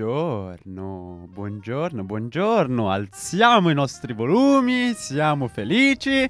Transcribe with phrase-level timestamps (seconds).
[0.00, 2.90] Buongiorno, buongiorno, buongiorno.
[2.90, 6.26] Alziamo i nostri volumi, siamo felici.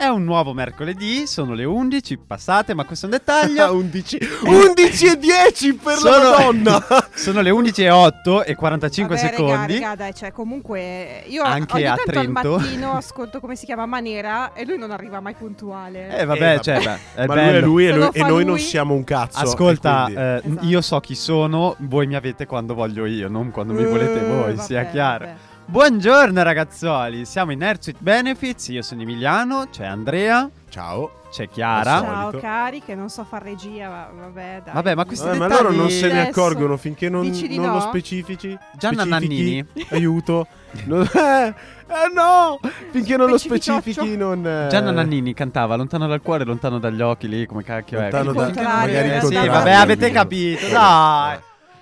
[0.00, 3.68] È un nuovo mercoledì, sono le 11 passate, ma questo è un dettaglio.
[3.76, 6.84] 11, 11 e 10 per Sono- la Madonna!
[7.14, 9.52] sono le 11 e 8 e 45 Vabbè, secondi.
[9.52, 12.54] Raga, raga, dai, cioè, comunque io Anche ogni a tanto Trento.
[12.54, 16.16] al mattino ascolto come si chiama Manera e lui non arriva mai puntuale.
[16.16, 16.98] Eh vabbè, Eh, cioè, vabbè.
[17.16, 17.66] beh, è Ma bello.
[17.66, 19.38] lui è lui e, noi, e noi non lui- siamo un cazzo.
[19.40, 20.64] Ascolta, quindi- eh, Esatto.
[20.66, 24.18] io so chi sono, voi mi avete quando voglio io, non quando mi Eh, volete
[24.24, 25.26] voi, vabbè, sia chiaro.
[25.26, 25.36] vabbè.
[25.70, 31.22] Buongiorno ragazzoli, siamo in Air Suite Benefits, io sono Emiliano, c'è Andrea, Ciao.
[31.30, 32.00] c'è Chiara.
[32.00, 34.74] Ciao cari, che non so far regia, ma vabbè, dai.
[34.74, 37.54] Vabbè, ma questi Eh, ma loro non se ne Adesso accorgono finché non, dici di
[37.56, 37.74] non no?
[37.74, 38.58] lo specifici.
[38.76, 39.64] Gianna specifichi.
[39.64, 39.66] Nannini.
[39.90, 40.46] Aiuto.
[40.86, 42.58] No- eh, eh, no!
[42.90, 44.46] Finché non lo specifichi non...
[44.46, 48.34] eh, Gianna Nannini cantava lontano dal cuore, lontano dagli occhi lì, come cacchio Lontano è.
[48.34, 50.12] da- Finché magari non- eh, sì, vabbè, avete Io.
[50.12, 51.38] capito, Eh, dai.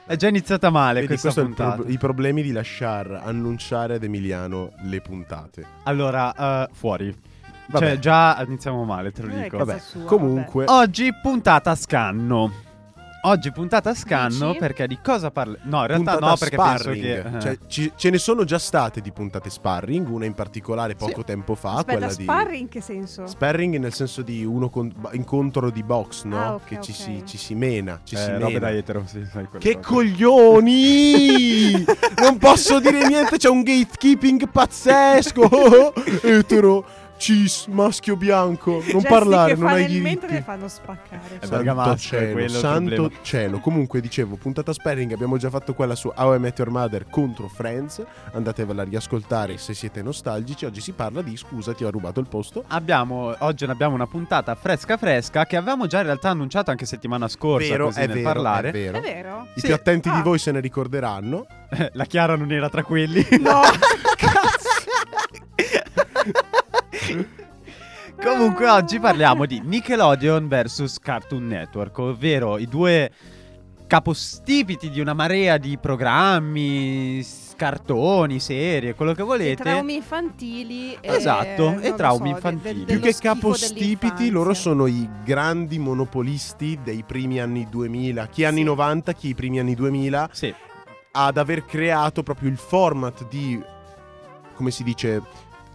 [0.08, 1.82] È già iniziata male Vedi, questa puntata.
[1.82, 5.66] pro- i problemi di lasciar annunciare ad Emiliano le puntate.
[5.82, 7.14] Allora, eh, fuori.
[7.66, 7.86] Vabbè.
[7.88, 9.58] Cioè, già iniziamo male, te lo dico.
[9.58, 10.64] Vabbè, sua, comunque...
[10.66, 12.50] Oggi puntata a scanno.
[13.20, 14.58] Oggi puntata a scanno Dici?
[14.60, 15.56] perché di cosa parla?
[15.62, 17.02] No, in realtà puntata no, perché sparring.
[17.02, 20.34] penso che eh, Cioè, ci- ce ne sono già state di puntate sparring, una in
[20.34, 21.24] particolare poco Sì.
[21.26, 23.26] tempo fa, Aspetta, quella di sparring in che senso?
[23.26, 26.38] sparring nel senso di uno con- incontro di box, no?
[26.40, 26.96] Ah, ok, che ci, ok.
[26.96, 28.58] si, ci si mena, ci si eh, robe mena.
[28.60, 29.86] da etero, sì, sai Che cose.
[29.86, 31.72] coglioni!
[32.22, 35.92] non posso dire niente, c'è un gatekeeping pazzesco.
[36.22, 36.84] Etero,
[37.18, 38.70] cis, maschio bianco.
[38.72, 40.00] Non Gesti parlare, non hai diritti.
[40.02, 41.38] mentre le fanno spaccare.
[41.40, 43.22] Eh, Santo è cielo, quello il santo problema.
[43.22, 43.58] cielo.
[43.60, 47.48] Comunque dicevo, puntata sparring, abbiamo già fatto quella su How I Met Your Mother contro
[47.48, 48.02] Friends.
[48.32, 50.64] Andatevela a riascoltare se siete nostalgici.
[50.64, 52.64] Oggi si parla di scusa, ti ho rubato il posto.
[52.68, 56.86] Abbiamo, oggi ne abbiamo una puntata fresca fresca che avevamo già in realtà annunciato anche
[56.86, 58.68] settimana scorsa vero, così è nel vero, parlare.
[58.68, 58.98] è vero.
[58.98, 59.46] È vero?
[59.54, 59.66] I Sì.
[59.66, 60.22] più attenti di Ah.
[60.22, 61.46] voi se ne ricorderanno.
[61.92, 63.26] La Chiara non era tra quelli.
[63.40, 63.60] No!
[68.20, 73.10] Comunque oggi parliamo di Nickelodeon vs Cartoon Network, ovvero i due
[73.86, 77.24] capostipiti di una marea di programmi,
[77.56, 79.62] cartoni, serie, quello che volete.
[79.62, 82.74] traumi infantili e, Esatto, e traumi so, infantili.
[82.80, 88.26] de- de- Più che capostipiti, loro sono i grandi monopolisti dei primi anni 2000.
[88.26, 88.64] Chi anni Sì.
[88.64, 90.28] 90, chi i primi anni 2000.
[90.32, 90.52] Sì,
[91.12, 93.58] ad aver creato proprio il format di,
[94.54, 95.22] come si dice,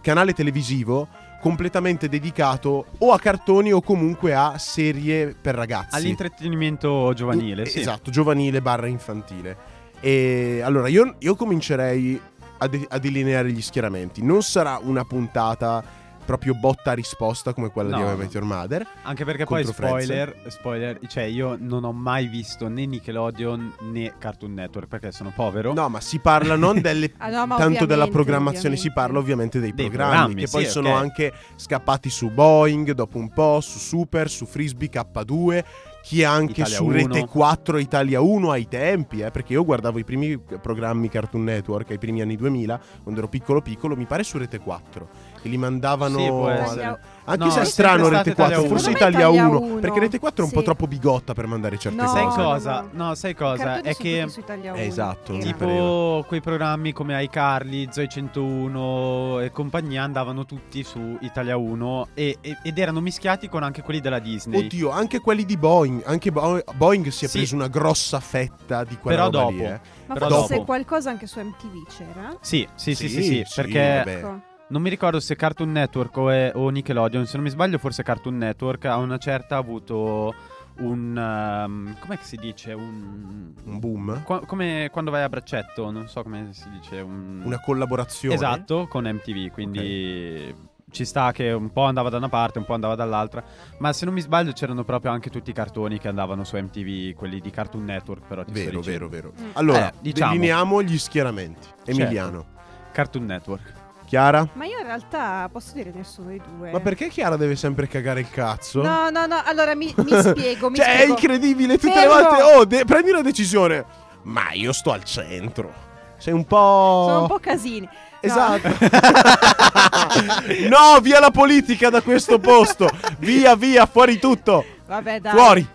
[0.04, 1.08] canale televisivo
[1.40, 5.96] completamente dedicato o a cartoni o comunque a serie per ragazzi.
[5.96, 7.80] all'intrattenimento giovanile, Eh, sì.
[7.80, 9.56] Esatto, giovanile barra infantile.
[10.00, 12.20] E allora io, io comincerei
[12.58, 14.22] a, de- a delineare gli schieramenti.
[14.22, 15.82] Non sarà una puntata
[16.24, 18.22] proprio botta risposta come quella di No, How I no.
[18.22, 18.86] Met Your Mother.
[19.02, 24.54] Anche perché poi spoiler, spoiler, cioè io non ho mai visto né Nickelodeon né Cartoon
[24.54, 25.72] Network perché sono povero.
[25.72, 28.92] No, ma si parla non delle, Ah, no, tanto della ovviamente, programmazione, si ovviamente.
[29.00, 30.96] parla ovviamente dei, Dei programmi, programmi, che sì, poi sono ok.
[31.00, 35.64] anche scappati su Boeing dopo un po', su Super, su Frisbee K2,
[36.02, 36.92] chi anche Italia su 1.
[36.92, 41.90] Rete 4 Italia 1 ai tempi, eh, perché io guardavo i primi programmi Cartoon Network
[41.90, 45.08] ai primi anni 2000, quando ero piccolo piccolo, mi pare su Rete 4,
[45.44, 46.16] che li mandavano...
[46.18, 46.24] Sì.
[46.24, 48.96] Italia- Anche No, se è strano Rete stato 4, Italia forse 1.
[48.98, 50.64] Italia Secondo 1, me Italia perché Rete 4 è un po' Sì.
[50.66, 52.36] troppo bigotta per mandare certe No, sai cose.
[52.38, 52.88] no, cosa?
[52.90, 53.14] no.
[53.14, 53.80] Sai cosa?
[53.80, 54.80] È che tutti su Italia Eh, 1.
[54.82, 62.08] esatto, Tipo quei programmi come iCarly, Zoe 101 e compagnia andavano tutti su Italia 1
[62.12, 64.58] e- e- ed erano mischiati con anche quelli della Disney.
[64.66, 66.02] Oddio, anche quelli di Boeing.
[66.04, 67.38] Anche Bo- Boeing si è Sì.
[67.38, 69.50] preso una grossa fetta di quella Però roba dopo.
[69.62, 69.80] lì, eh.
[70.08, 70.66] Ma Però forse dopo.
[70.66, 72.36] qualcosa anche su MTV c'era?
[72.42, 74.40] Sì, sì, sì, sì, Sì, sì, sì, perché vabbè.
[74.66, 78.02] Non mi ricordo se Cartoon Network o, è- o Nickelodeon, se non mi sbaglio forse
[78.02, 80.34] Cartoon Network a una certa ha avuto
[80.78, 81.16] un...
[81.16, 82.72] um, com'è che si dice?
[82.72, 83.52] Un...
[83.64, 84.22] Un boom.
[84.24, 87.00] Qua- come quando vai a braccetto, non so come si dice.
[87.00, 87.42] Un...
[87.44, 88.34] Una collaborazione.
[88.34, 90.54] Esatto, con MTV, quindi
[90.90, 93.44] ci sta che un po' andava da una parte, un po' andava dall'altra,
[93.78, 97.14] ma se non mi sbaglio c'erano proprio anche tutti i cartoni che andavano su MTV,
[97.14, 99.32] quelli di Cartoon Network, però ti Vero, vero, vero.
[99.38, 99.50] Mm.
[99.54, 100.30] Allora, Eh, diciamo.
[100.32, 101.68] delineiamo gli schieramenti.
[101.84, 102.46] Emiliano.
[102.92, 103.82] Cartoon Network.
[104.14, 104.46] Chiara?
[104.52, 106.70] Ma io in realtà posso dire nessuno dei due.
[106.70, 108.80] Ma perché Chiara deve sempre cagare il cazzo?
[108.80, 111.12] No, no, no, allora mi, mi spiego, mi cioè, è spiego.
[111.14, 111.78] incredibile.
[111.78, 112.14] Tutte Fermo.
[112.14, 113.84] le volte, oh, de- prendi una decisione.
[114.22, 115.72] Ma io sto al centro.
[116.16, 117.04] Sei un po'.
[117.08, 117.80] Sono un po' casini.
[117.80, 117.90] No.
[118.20, 118.68] Esatto.
[120.70, 122.88] no, via la politica da questo posto.
[123.18, 124.64] Via, via, fuori tutto.
[124.86, 125.32] Vabbè, dai.
[125.32, 125.68] Fuori.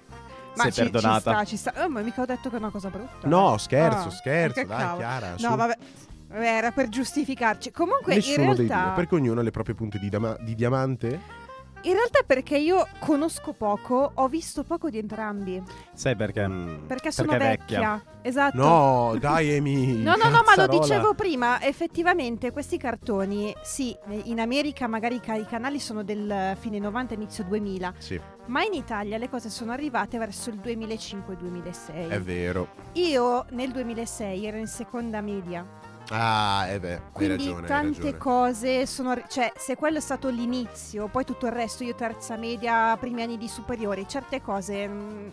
[0.56, 1.44] Ma Sei ci, perdonata.
[1.45, 1.86] Ci sta, ci sta.
[1.86, 3.27] Oh, ma mica ho detto che è una cosa brutta.
[3.27, 4.62] No, scherzo, Ah, scherzo.
[4.62, 4.97] che Dai, cavolo.
[4.97, 5.33] Chiara.
[5.36, 5.45] su.
[5.45, 5.77] No, vabbè.
[5.77, 7.72] Vabbè, Era per giustificarci.
[7.72, 8.86] Comunque, Nessuno in dei realtà.
[8.88, 11.38] due, perché ognuno ha le proprie punte di, dama- di diamante.
[11.84, 15.64] In realtà perché io conosco poco, ho visto poco di entrambi.
[15.94, 16.46] Sai perché?
[16.46, 16.86] Mm.
[16.88, 17.80] Perché sono Perché è vecchia.
[17.94, 18.04] vecchia.
[18.22, 18.58] Esatto.
[18.58, 19.94] No, dai Amy.
[20.04, 20.80] No, no, no, ma lo cazzarola.
[20.81, 26.80] dicevo prima, effettivamente questi cartoni, sì, in America magari ca- i canali sono del fine
[26.80, 32.10] 90, inizio 2000, Sì, ma in Italia le cose sono arrivate verso il 2005-2006.
[32.10, 32.68] è vero.
[32.94, 35.66] Io nel 2006 ero in seconda media,
[36.12, 38.18] Ah, eh beh, hai quindi ragione, hai tante ragione.
[38.18, 39.16] cose sono...
[39.28, 43.38] Cioè, se quello è stato l'inizio, poi tutto il resto, io terza media, primi anni
[43.38, 45.28] di superiori, certe cose mm,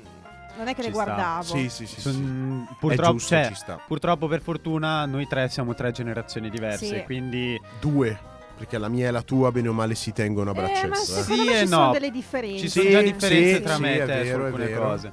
[0.58, 1.04] non è che Ci le sta.
[1.04, 1.42] guardavo.
[1.42, 2.00] Sì, sì, sì.
[2.00, 2.74] Son- sì.
[2.78, 3.80] purtroppo, giusto, cioè, ci sta.
[3.86, 6.98] purtroppo, per fortuna, noi tre siamo tre generazioni diverse.
[6.98, 7.02] Sì.
[7.04, 8.18] Quindi Due,
[8.56, 11.04] perché la mia e la tua bene o male si tengono a Eh, ma eh.
[11.04, 11.92] Sì me e ci sono no.
[11.92, 12.58] delle differenze.
[12.58, 15.12] ci sono già differenze sì, tra sì, me e te su alcune cose.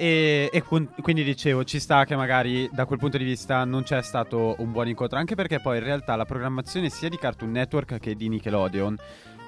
[0.00, 3.82] E, e qu- quindi dicevo, ci sta che magari da quel punto di vista non
[3.82, 7.50] c'è stato un buon incontro, anche perché poi in realtà la programmazione sia di Cartoon
[7.50, 8.96] Network che di Nickelodeon,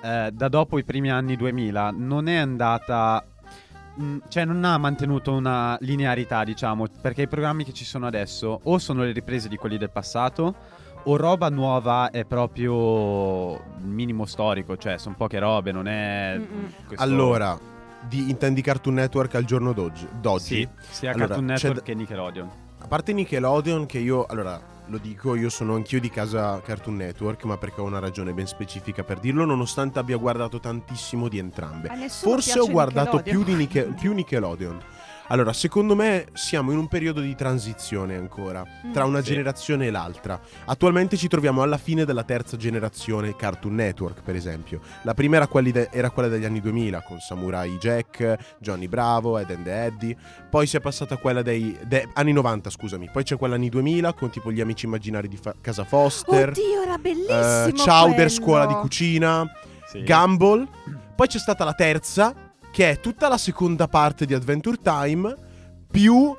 [0.04, 3.24] eh, da dopo i primi anni 2000, non è andata...
[3.94, 8.60] mh, Cioè non ha mantenuto una linearità, diciamo, perché i programmi che ci sono adesso
[8.62, 10.54] o sono le riprese di quelli del passato
[11.04, 16.38] o roba nuova è proprio il minimo storico, cioè sono poche robe, non è...
[16.86, 17.58] Questo- Allora,
[18.08, 20.06] di, intendi Cartoon Network al giorno d'oggi?
[20.20, 20.44] d'oggi?
[20.44, 22.50] Sì, sia Allora, Cartoon Network da- che Nickelodeon.
[22.78, 27.44] A parte Nickelodeon, che io, allora, lo dico, io sono anch'io di casa Cartoon Network,
[27.44, 31.88] ma perché ho una ragione ben specifica per dirlo, nonostante abbia guardato tantissimo di entrambe.
[32.08, 34.80] Forse piace ho guardato più, di Nicke- più Nickelodeon.
[35.28, 39.08] Allora, secondo me siamo in un periodo di transizione ancora, tra Mm.
[39.08, 39.30] una Sì.
[39.30, 40.38] generazione e l'altra.
[40.66, 44.80] Attualmente ci troviamo alla fine della terza generazione Cartoon Network, per esempio.
[45.02, 49.50] La prima era, de- era quella degli anni 2000, con Samurai Jack, Johnny Bravo, Ed
[49.50, 50.16] and Eddie.
[50.50, 53.08] Poi si è passata a quella dei de- anni 90, scusami.
[53.10, 56.50] Poi c'è quella anni 2000, con tipo gli amici immaginari di fa- Casa Foster.
[56.50, 58.28] Oddio, era eh, bellissimo Chowder, quello.
[58.28, 59.50] scuola di cucina.
[59.88, 60.02] Sì.
[60.04, 60.68] Gumball.
[61.14, 62.34] Poi c'è stata la terza,
[62.72, 65.34] che è tutta la seconda parte di Adventure Time,
[65.90, 66.34] più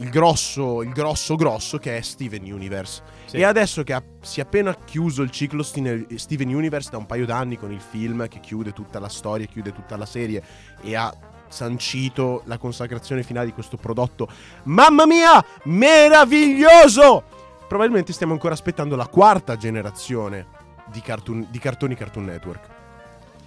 [0.00, 3.02] il grosso, il grosso grosso che è Steven Universe.
[3.24, 3.38] Sì.
[3.38, 7.26] E adesso che ha- si è appena chiuso il ciclo Steven Universe da un paio
[7.26, 10.42] d'anni con il film che chiude tutta la storia, chiude tutta la serie
[10.82, 11.12] e ha
[11.48, 14.28] sancito la consacrazione finale di questo prodotto.
[14.64, 17.24] Mamma mia, meraviglioso!
[17.66, 20.46] Probabilmente stiamo ancora aspettando la quarta generazione
[20.86, 22.66] di, cartoon- di cartoni Cartoon Network.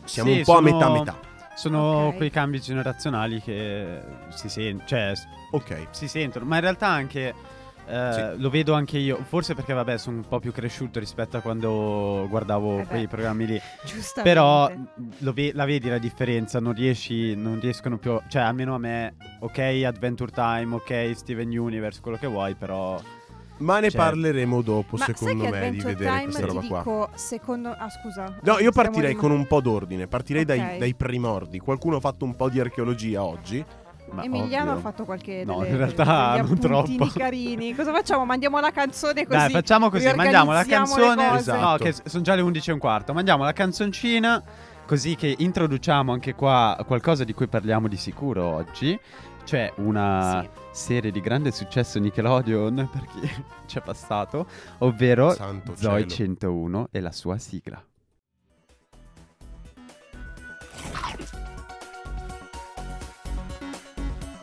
[0.03, 1.19] Siamo Sì, un po' sono- a metà metà.
[1.55, 2.15] Sono Ok.
[2.17, 5.87] quei cambi generazionali che si, sen- cioè, s- Ok.
[5.91, 7.33] si sentono, ma in realtà anche
[7.87, 8.41] eh, Sì.
[8.41, 12.25] lo vedo anche io, forse perché vabbè sono un po' più cresciuto rispetto a quando
[12.29, 14.21] guardavo Eh quei programmi lì, Giustamente.
[14.21, 14.71] però
[15.33, 19.57] ve- la vedi la differenza, non riesci, non riescono più, cioè almeno a me, ok
[19.85, 23.01] Adventure Time, ok Steven Universe, quello che vuoi, però
[23.61, 26.77] Ma ne Cioè- parleremo dopo, Ma secondo me, di vedere Time questa ti roba qua.
[26.79, 27.69] dico, secondo...
[27.77, 28.35] Ah, scusa.
[28.41, 30.07] No, io partirei con un po' d'ordine.
[30.07, 30.77] Partirei dai, Ok.
[30.77, 31.59] dai primordi.
[31.59, 33.63] Qualcuno ha fatto un po' di archeologia oggi.
[34.13, 34.73] ma Emiliano ovvio.
[34.73, 37.07] ha fatto qualche No, delle- in realtà non troppo.
[37.15, 37.73] carini.
[37.73, 38.25] Cosa facciamo?
[38.25, 39.37] Mandiamo la canzone così.
[39.37, 41.35] Dai, facciamo così, mandiamo la canzone.
[41.37, 41.61] Esatto.
[41.61, 43.13] No, che sono già le 11 e un quarto.
[43.13, 44.43] Mandiamo la canzoncina,
[44.85, 48.99] così che introduciamo anche qua qualcosa di cui parliamo di sicuro oggi.
[49.45, 50.49] Cioè una Sì.
[50.71, 54.47] Serie di grande successo Nickelodeon per chi ci è passato,
[54.79, 56.09] ovvero Santo Zoe cielo.
[56.09, 57.83] 101 e la sua sigla.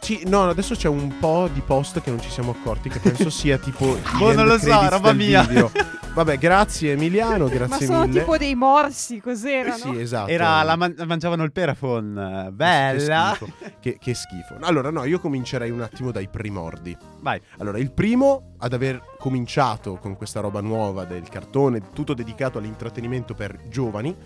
[0.08, 2.88] Sì, no, adesso c'è un po' di post che non ci siamo accorti.
[2.88, 3.94] Che penso sia tipo.
[4.16, 5.42] Boh, non lo so, roba mia.
[5.42, 5.70] video.
[6.14, 8.20] Vabbè, grazie Emiliano, Ma grazie sono mille.
[8.20, 9.76] tipo dei morsi, cos'erano?
[9.76, 10.30] sì, esatto.
[10.30, 12.16] Era la man- mangiavano il perafon.
[12.18, 13.32] eh, Che Bella.
[13.36, 13.52] schifo.
[13.78, 14.56] Che, che schifo.
[14.60, 16.96] Allora, no, io comincerei un attimo dai primordi.
[17.20, 17.38] Vai.
[17.58, 23.34] Allora, il primo ad aver cominciato con questa roba nuova del cartone, tutto dedicato all'intrattenimento
[23.34, 24.16] per giovani,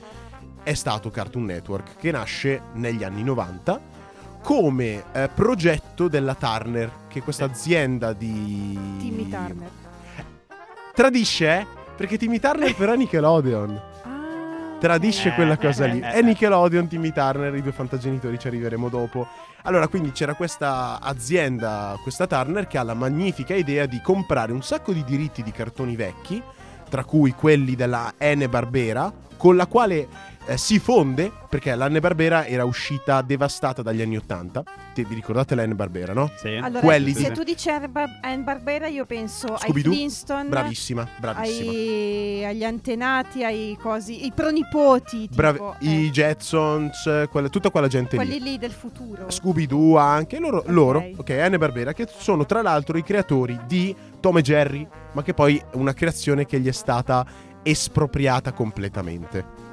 [0.62, 3.80] è stato Cartoon Network, che nasce negli anni 90
[4.42, 8.78] come eh, progetto della Turner, che è questa azienda di...
[8.98, 9.70] Timmy Turner.
[10.94, 11.66] Tradisce, eh?
[11.96, 13.80] Perché Timmy Turner però è Nickelodeon.
[14.04, 16.00] Ah, Tradisce Eh, quella cosa lì.
[16.00, 16.22] eh, È eh.
[16.22, 19.28] Nickelodeon, Timmy Turner, i due fantagenitori, ci arriveremo dopo.
[19.62, 24.60] Allora, quindi c'era questa azienda, questa Turner, che ha la magnifica idea di comprare un
[24.60, 26.42] sacco di diritti di cartoni vecchi,
[26.92, 30.06] tra cui quelli della N Barbera, con la quale
[30.44, 34.62] eh, si fonde, perché la N Barbera era uscita devastata dagli anni 80.
[34.92, 36.30] Te, vi ricordate la N Barbera, no?
[36.36, 36.48] Sì.
[36.48, 39.92] Allora, Quelli se di- tu dici Anne Bar- Anne Barbera, io penso ai Scooby-Doo?
[39.92, 41.70] Flintstone, Bravissima, bravissima.
[41.70, 47.88] ai- agli antenati, ai cosi, i pronipoti, tipo, Bravi- eh, I Jetsons, quella- tutta quella
[47.88, 48.24] gente lì.
[48.26, 49.30] quelli lì del futuro.
[49.30, 51.12] Scooby-Doo anche loro, loro, Ok.
[51.20, 55.34] ok, Anne Barbera, che sono tra l'altro i creatori di Tom e Jerry, ma che
[55.34, 57.24] poi è una creazione che gli è stata
[57.62, 59.70] espropriata completamente.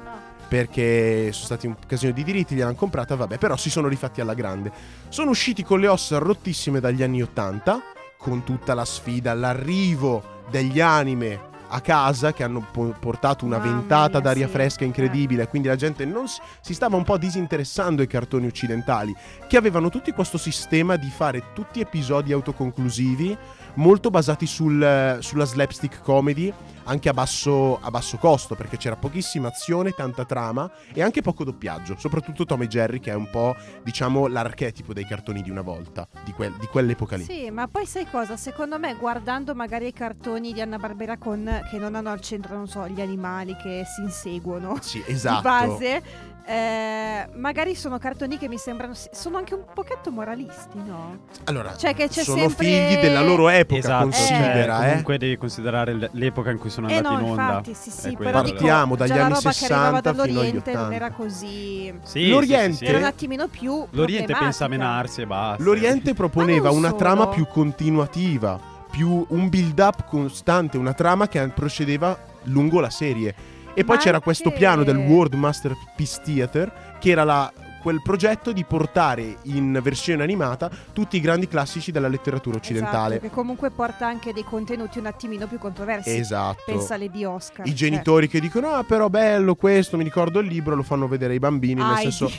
[0.50, 4.34] perché sono stati un casino di diritti, gliel'hanno comprata, vabbè, però si sono rifatti alla
[4.34, 4.72] grande.
[5.08, 7.80] Sono usciti con le ossa rottissime dagli anni 80,
[8.18, 13.70] con tutta la sfida, l'arrivo degli anime a casa che hanno po- portato una Mamma
[13.70, 14.52] ventata mia, d'aria sì.
[14.52, 19.14] fresca incredibile, quindi la gente non si, si stava un po' disinteressando ai cartoni occidentali,
[19.46, 23.36] che avevano tutti questo sistema di fare tutti episodi autoconclusivi,
[23.74, 26.52] molto basati sul- sulla slapstick comedy,
[26.84, 31.44] anche a basso, a basso costo, perché c'era pochissima azione, tanta trama e anche poco
[31.44, 35.60] doppiaggio, soprattutto Tom e Jerry, che è un po', diciamo, l'archetipo dei cartoni di una
[35.62, 37.24] volta, di, quel- di quell'epoca lì.
[37.24, 38.36] Sì, ma poi sai cosa?
[38.36, 42.56] Secondo me, guardando magari i cartoni di Anna Barbera con che non hanno al centro,
[42.56, 45.42] non so, gli animali che si inseguono Sì, di esatto.
[45.42, 46.02] base,
[46.50, 48.92] eh, magari sono cartoni che mi sembrano.
[49.12, 51.18] sono anche un pochetto moralisti, no?
[51.44, 54.88] Allora, Cioè che c'è sono sempre- figli della loro epoca, Esatto, considera, cioè, eh.
[54.88, 57.42] comunque devi considerare l'epoca in cui sono Eh andati no, in onda.
[57.42, 60.32] infatti, sì, sì, È però dico, Partiamo dagli anni roba che arrivava 60 fino agli
[60.32, 60.96] dall'Oriente non 80.
[60.96, 61.94] era così.
[62.02, 63.08] Sì, L'Oriente- sì, sì, Era un sì.
[63.10, 63.86] attimino più.
[63.90, 65.62] L'Oriente pensa a menarsi e basta.
[65.62, 66.98] L'Oriente proponeva una solo.
[66.98, 68.58] trama più continuativa,
[68.90, 73.34] più un build-up costante, una trama che procedeva lungo la serie.
[73.74, 78.52] E poi Ma c'era questo piano del World Masterpiece Theater, che era la- quel progetto
[78.52, 83.14] di portare in versione animata tutti i grandi classici della letteratura occidentale.
[83.16, 86.14] Esatto, che comunque porta anche dei contenuti un attimino più controversi.
[86.14, 86.62] Esatto.
[86.66, 87.66] Pensa alle di Oscar.
[87.66, 91.32] I genitori che dicono: Ah, però bello questo, mi ricordo il libro, lo fanno vedere
[91.32, 91.80] ai bambini.
[91.80, 92.12] Nel Heidi.
[92.12, 92.30] senso,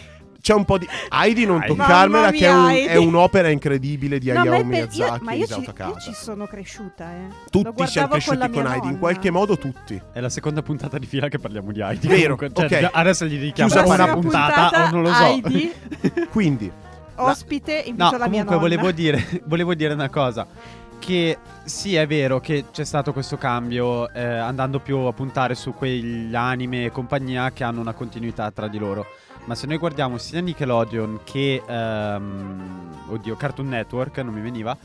[0.42, 0.88] c'è un po' di.
[1.10, 4.54] Heidi non toccarmela, Mamma che è, un- mia, è un'opera incredibile di No, ma, Hayao
[4.54, 7.28] è per- io, Miyazaki ma e io, ci, io ci sono cresciuta, eh.
[7.50, 10.02] Tutti siamo con cresciuti con, mia Heidi, in qualche modo tutti.
[10.12, 12.08] È la seconda puntata di fila che parliamo di Heidi.
[12.08, 12.90] Vero, Comunque, cioè, ok.
[12.94, 14.20] Adesso gli richiamo una parentesi.
[14.20, 15.24] puntata, o non lo so.
[15.24, 15.72] Heidi,
[16.32, 16.72] Quindi,
[17.16, 18.62] ospite, invito No, la mia comunque nonna.
[18.62, 20.48] volevo dire, volevo dire una cosa.
[21.00, 25.74] Che sì, è vero che c'è stato questo cambio eh, andando più a puntare su
[25.74, 29.08] quegli anime e compagnia che hanno una continuità tra di loro.
[29.46, 34.78] Ma se noi guardiamo sia Nickelodeon che ehm, oddio, Cartoon Network, non mi veniva.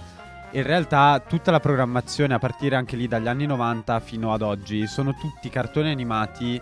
[0.53, 4.87] In realtà tutta la programmazione a partire anche lì dagli anni 90 fino ad oggi
[4.87, 6.61] sono tutti cartoni animati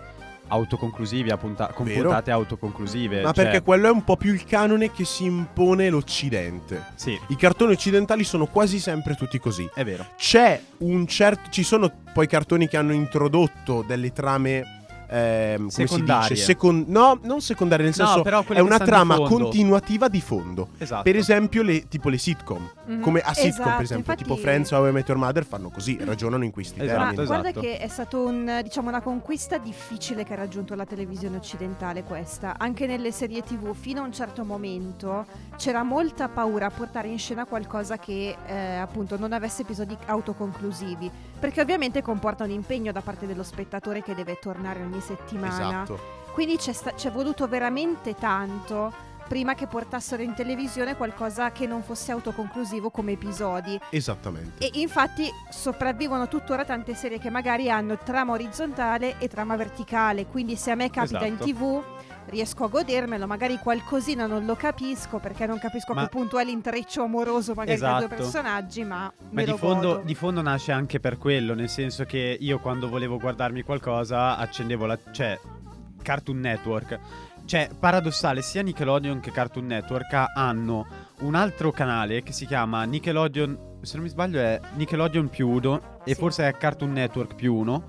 [0.48, 2.02] autoconclusivi, a punta- con Vero.
[2.02, 3.22] puntate autoconclusive.
[3.22, 6.82] ma cioè- perché quello è un po' più il canone che si impone l'Occidente.
[6.96, 9.68] Sì, I cartoni occidentali sono quasi sempre tutti così.
[9.74, 10.06] è vero.
[10.16, 11.50] C'è un certo.
[11.50, 14.82] Ci sono poi cartoni che hanno introdotto delle trame.
[15.14, 16.36] Ehm, come si dice?
[16.36, 19.30] Secon- no, non secondarie, nel No, senso però è una di trama fondo.
[19.30, 20.68] continuativa di fondo.
[20.78, 21.02] Esatto.
[21.02, 22.70] Per esempio, le, tipo le sitcom.
[22.86, 23.00] Mhm.
[23.00, 25.44] Come a sitcom, Esatto, per esempio, infatti- tipo Friends o How I Met Your Mother
[25.44, 27.22] fanno così, ragionano in questi Esatto, Ma termini.
[27.22, 27.40] esatto.
[27.42, 32.02] guarda che è stata un, diciamo, una conquista difficile che ha raggiunto la televisione occidentale
[32.02, 32.54] questa.
[32.58, 37.18] Anche nelle serie tv fino a un certo momento c'era molta paura a portare in
[37.18, 41.10] scena qualcosa che eh, appunto non avesse episodi autoconclusivi.
[41.44, 45.82] Perché ovviamente comporta un impegno da parte dello spettatore che deve tornare ogni settimana.
[45.82, 45.98] Esatto.
[46.32, 48.90] Quindi c'è, sta- c'è voluto veramente tanto
[49.28, 53.78] prima che portassero in televisione qualcosa che non fosse autoconclusivo come episodi.
[53.90, 54.66] Esattamente.
[54.66, 60.24] E infatti sopravvivono tuttora tante serie che magari hanno trama orizzontale e trama verticale.
[60.24, 61.50] Quindi se a me capita in Esatto.
[61.50, 61.84] tv
[62.26, 66.38] riesco a godermelo, magari qualcosina non lo capisco perché non capisco a Ma- che punto
[66.38, 68.06] è l'intreccio amoroso magari tra Esatto.
[68.06, 72.36] due personaggi, ma, Ma di fondo, di fondo nasce anche per quello, nel senso che
[72.40, 74.98] io quando volevo guardarmi qualcosa accendevo la...
[75.12, 75.38] cioè
[76.02, 76.98] Cartoon Network.
[77.46, 80.86] Cioè, paradossale, sia Nickelodeon che Cartoon Network hanno
[81.20, 85.98] un altro canale che si chiama Nickelodeon, se non mi sbaglio è Nickelodeon più uno
[86.04, 86.20] e Sì.
[86.20, 87.84] forse è Cartoon Network più uno,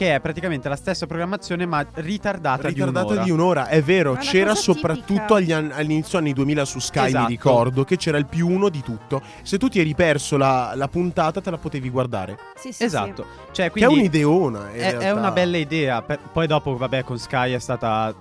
[0.00, 3.22] che è praticamente la stessa programmazione ma ritardata, Ritardata di un'ora.
[3.24, 7.24] di un'ora, è vero, c'era soprattutto agli an- all'inizio anni 2000 su Sky, Esatto.
[7.24, 9.20] mi ricordo, che c'era il più uno di tutto.
[9.42, 12.38] Se tu ti eri perso la, la puntata, te la potevi guardare.
[12.56, 13.26] Sì, sì, Esatto.
[13.52, 14.72] Cioè, Che quindi è un'ideona.
[14.72, 16.00] È, è una bella idea.
[16.00, 18.14] per- poi dopo, vabbè, con Sky è stata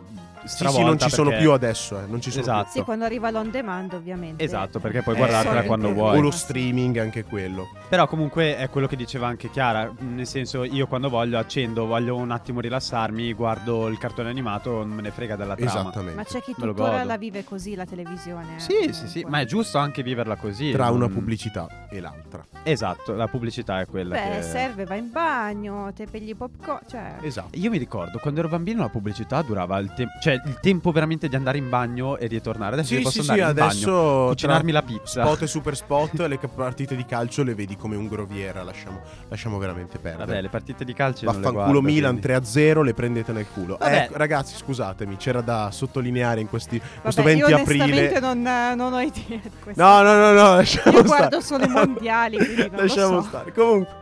[0.50, 0.82] Sì, stravolta.
[0.82, 2.70] sì, non ci sono perché- più adesso, eh, non ci sono Esatto.
[2.72, 4.44] Sì, quando arriva l'on demand ovviamente.
[4.44, 5.68] Esatto, perché puoi Eh, guardartela sì.
[5.68, 5.96] quando più.
[5.96, 6.18] vuoi.
[6.18, 7.68] O lo streaming, anche quello.
[7.88, 9.92] Però comunque è quello che diceva anche Chiara.
[10.00, 14.90] Nel senso, io quando voglio accendo, voglio un attimo rilassarmi, guardo il cartone animato, non
[14.90, 15.72] me ne frega della trama.
[15.82, 16.16] Esattamente.
[16.16, 18.56] Ma c'è chi tuttora la vive così la televisione.
[18.56, 19.08] eh, Sì, sì, comunque.
[19.10, 20.72] sì, ma è giusto anche viverla così.
[20.72, 22.44] Tra non- una pubblicità e l'altra.
[22.64, 24.42] Esatto, la pubblicità è quella Beh, che...
[24.42, 27.16] serve, vai in bagno, te pegli popcorn, cioè...
[27.22, 27.58] Esatto.
[27.58, 30.14] Io mi ricordo, quando ero bambino la pubblicità durava il tempo...
[30.22, 32.74] Cioè, il tempo veramente di andare in bagno e ritornare.
[32.76, 35.24] Adesso Sì, posso sì, sì, andare in bagno, adesso cucinarmi tra la pizza.
[35.26, 39.58] spot e super spot, le partite di calcio le vedi come un groviera, lasciamo, lasciamo
[39.58, 40.26] veramente perdere.
[40.26, 42.40] Vabbè, le partite di calcio non le Vaffanculo guardo, Milan quindi.
[42.50, 43.78] 3-0, le prendete nel culo.
[43.78, 43.96] Vabbè.
[44.04, 48.20] Ecco, ragazzi, scusatemi, c'era da sottolineare in questi, questo Vabbè, 20 io aprile.
[48.20, 49.82] non, non ho idea di questo.
[49.82, 51.18] No, no, no, no, lasciamo Io stare.
[51.18, 53.28] guardo solo i mondiali, quindi non lasciamo lo so.
[53.28, 53.52] stare.
[53.54, 53.96] Comunque,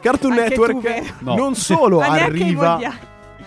[0.00, 1.14] Cartoon Anche tu, Network?
[1.20, 1.34] No.
[1.36, 2.78] non solo arriva.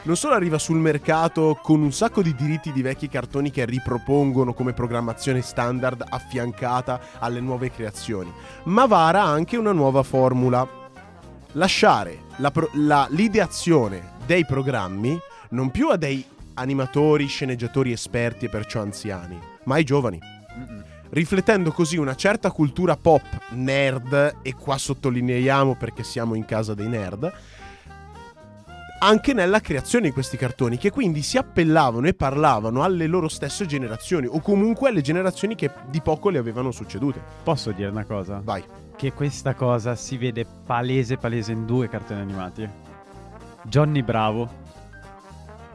[0.05, 4.53] Non solo arriva sul mercato con un sacco di diritti di vecchi cartoni che ripropongono
[4.53, 8.31] come programmazione standard affiancata alle nuove creazioni,
[8.65, 10.67] ma vara anche una nuova formula.
[11.53, 15.17] Lasciare la pro- la- l'ideazione dei programmi
[15.50, 16.24] non più a dei
[16.55, 20.19] animatori, sceneggiatori esperti e perciò anziani, ma ai giovani
[20.57, 20.83] Mm-mm.
[21.09, 26.88] riflettendo così una certa cultura pop nerd, e qua sottolineiamo perché siamo in casa dei
[26.88, 27.33] nerd,
[29.05, 33.67] anche nella creazione di questi cartoni, che quindi si appellavano e parlavano alle loro stesse
[33.67, 37.21] generazioni, o comunque alle generazioni che di poco le avevano succedute.
[37.43, 38.41] Posso dire una cosa?
[38.43, 38.63] Vai.
[38.95, 42.67] Che questa cosa si vede palese palese in due cartoni animati.
[43.63, 44.64] Johnny Bravo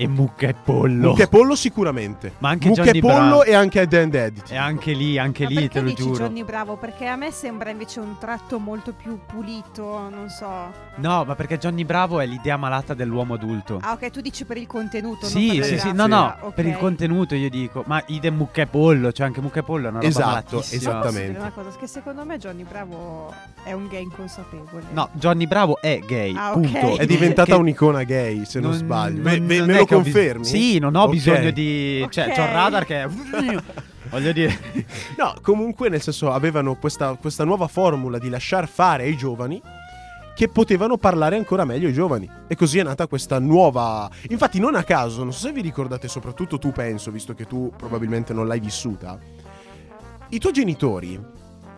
[0.01, 1.09] e Mucca e Pollo.
[1.11, 2.33] Mucca e Pollo sicuramente.
[2.39, 3.45] Ma anche Mucca Johnny e Pollo Bravo.
[3.45, 4.51] e anche Ed and Edit.
[4.51, 6.25] E anche lì, anche Ma lì, te lo dici giuro.
[6.25, 6.77] Johnny Bravo?
[6.77, 10.49] Perché a me sembra invece un tratto molto più pulito, non so.
[10.97, 13.79] No, ma perché Johnny Bravo è l'idea malata dell'uomo adulto.
[13.83, 15.19] Ah, ok, tu dici per il contenuto.
[15.23, 16.55] non Sì, sì, sì, no, no, Ok.
[16.55, 19.87] per il contenuto io dico, ma idem mucca e pollo, cioè anche mucca e pollo
[19.89, 21.39] è una roba Esatto, esattamente.
[21.39, 24.85] una cosa, che secondo me Johnny Bravo è un gay inconsapevole.
[24.93, 26.61] No, Johnny Bravo è gay, Ah, ok.
[26.71, 26.97] punto.
[26.99, 29.23] È diventata Che- un'icona gay, se non, sbaglio.
[29.23, 30.45] Me, non- me- non me è lo che ho bis- confermi?
[30.45, 31.11] Sì, non ho Ok.
[31.11, 32.07] bisogno di...
[32.09, 32.35] Cioè, Ok.
[32.35, 33.07] c'ho il radar che...
[34.11, 34.59] Voglio dire...
[35.17, 39.61] No, comunque nel senso avevano questa, questa nuova formula di lasciar fare ai giovani
[40.35, 42.29] che potevano parlare ancora meglio ai giovani.
[42.49, 44.09] E così è nata questa nuova...
[44.31, 47.71] Infatti non a caso, non so se vi ricordate, soprattutto tu penso, visto che tu
[47.77, 49.19] probabilmente non l'hai vissuta,
[50.31, 51.21] i tuoi genitori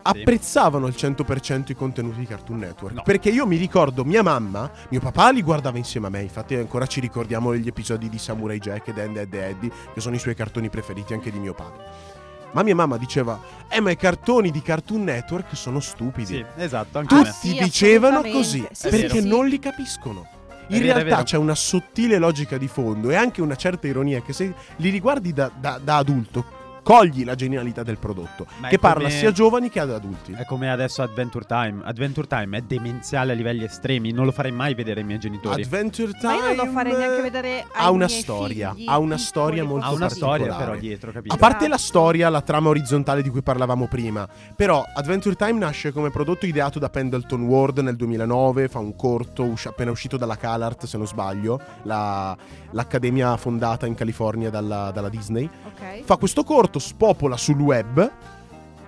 [0.02, 2.94] apprezzavano al 100% i contenuti di Cartoon Network.
[2.94, 3.02] No.
[3.02, 6.86] Perché io mi ricordo mia mamma, mio papà li guardava insieme a me, infatti ancora
[6.86, 10.34] ci ricordiamo gli episodi di Samurai Jack ed Andy ed Eddie, che sono i suoi
[10.34, 12.10] cartoni preferiti anche di mio padre.
[12.52, 16.26] Ma mia mamma diceva, eh ma i cartoni di Cartoon Network sono stupidi.
[16.26, 17.18] Sì, esatto, anche Ah.
[17.24, 20.26] Tutti sì, dicevano così, Sì, perché sì, non li capiscono.
[20.68, 24.32] In vero, realtà c'è una sottile logica di fondo e anche una certa ironia che
[24.32, 26.44] se li riguardi da, da- da adulto
[26.82, 30.32] cogli la genialità del prodotto, Ma che parla come- sia a giovani che ad adulti.
[30.32, 31.80] È come adesso Adventure Time.
[31.84, 35.62] Adventure Time è demenziale a livelli estremi, non lo farei mai vedere ai miei genitori.
[35.62, 38.88] Adventure Ma Time io non lo farei neanche vedere ai ha una miei storia, figli
[38.88, 40.42] ha una storia molto ha una particolare.
[40.42, 41.34] storia però dietro, capito?
[41.34, 41.88] A parte la Esatto.
[41.88, 46.78] storia, la trama orizzontale di cui parlavamo prima, però Adventure Time nasce come prodotto ideato
[46.78, 51.06] da Pendleton Ward nel 2009, fa un corto usci- appena uscito dalla CalArt se non
[51.06, 52.36] sbaglio, la-
[52.72, 55.48] l'accademia fondata in California dalla, dalla Disney.
[55.64, 56.02] Ok.
[56.04, 58.10] Fa questo corto, spopola sul web,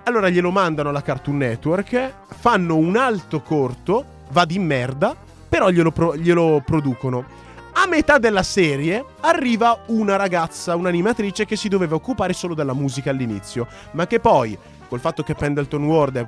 [0.03, 5.15] allora glielo mandano alla Cartoon Network, fanno un alto corto, va di merda,
[5.49, 7.43] però glielo, pro- glielo producono.
[7.73, 13.09] A metà della serie arriva una ragazza, un'animatrice che si doveva occupare solo della musica
[13.09, 16.25] all'inizio, ma che poi, col fatto che Pendleton Ward,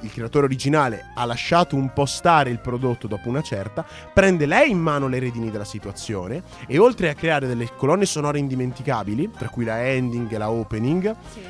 [0.00, 4.70] il creatore originale, ha lasciato un po' stare il prodotto dopo una certa, prende lei
[4.70, 9.48] in mano le redini della situazione e oltre a creare delle colonne sonore indimenticabili, tra
[9.48, 11.40] cui la ending e la opening, Sì.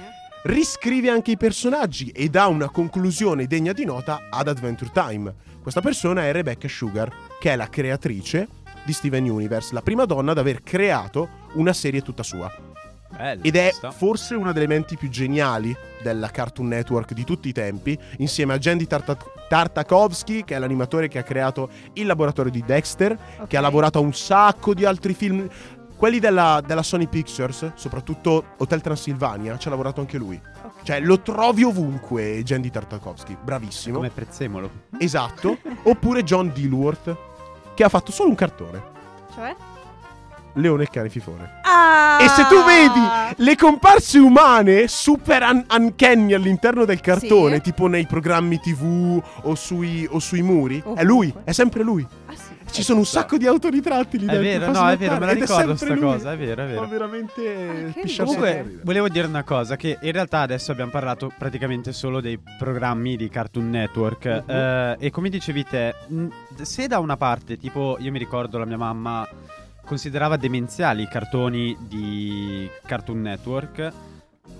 [0.45, 5.35] riscrive anche i personaggi e dà una conclusione degna di nota ad Adventure Time.
[5.63, 8.49] Questa persona è Rebecca Sugar, che è la creatrice
[8.83, 12.51] di Steven Universe, la prima donna ad aver creato una serie tutta sua.
[13.15, 13.91] Bello, Ed è sta.
[13.91, 18.59] forse una delle menti più geniali della Cartoon Network di tutti i tempi, insieme a
[18.59, 19.17] Jandy Tarta-
[19.49, 24.01] Tartakovsky, che è l'animatore che ha creato il laboratorio di Dexter, che ha lavorato a
[24.03, 25.49] un sacco di altri film.
[25.97, 30.41] Quelli della, della Sony Pictures, soprattutto Hotel Transilvania, ci ha lavorato anche lui.
[30.63, 30.83] Ok.
[30.83, 33.37] Cioè, lo trovi ovunque, Jandy Tartakovsky.
[33.43, 33.97] Bravissimo.
[33.97, 34.71] Come prezzemolo.
[34.99, 35.59] Esatto.
[35.83, 37.15] Oppure John Dilworth,
[37.75, 38.83] che ha fatto solo un cartone.
[39.35, 39.55] Cioè?
[40.55, 41.51] Leone e il cane fifone.
[41.63, 42.19] Ah!
[42.21, 47.61] E se tu vedi le comparse umane super un- uncanny all'interno del cartone, Sì.
[47.63, 51.05] tipo nei programmi TV o sui, o sui muri, è Ovunque.
[51.05, 52.07] lui, è sempre lui.
[52.27, 52.49] Ah, sì.
[52.73, 54.43] Ci sono un sacco di autoritratti lì È dentro.
[54.61, 56.01] vero, fa no, è vero, me la è ricordo sempre sta lui.
[56.15, 56.81] cosa, è vero, è vero.
[56.83, 57.41] Fa veramente
[57.89, 58.51] Ah, che pisciarsi ridere.
[58.51, 62.39] a Comunque, volevo dire una cosa: che in realtà adesso abbiamo parlato praticamente solo dei
[62.59, 64.25] programmi di Cartoon Network.
[64.27, 64.43] Mhm.
[64.47, 66.27] eh, e come dicevi te, mh,
[66.63, 69.27] se da una parte, tipo, io mi ricordo la mia mamma
[69.91, 73.93] considerava demenziali i cartoni di Cartoon Network.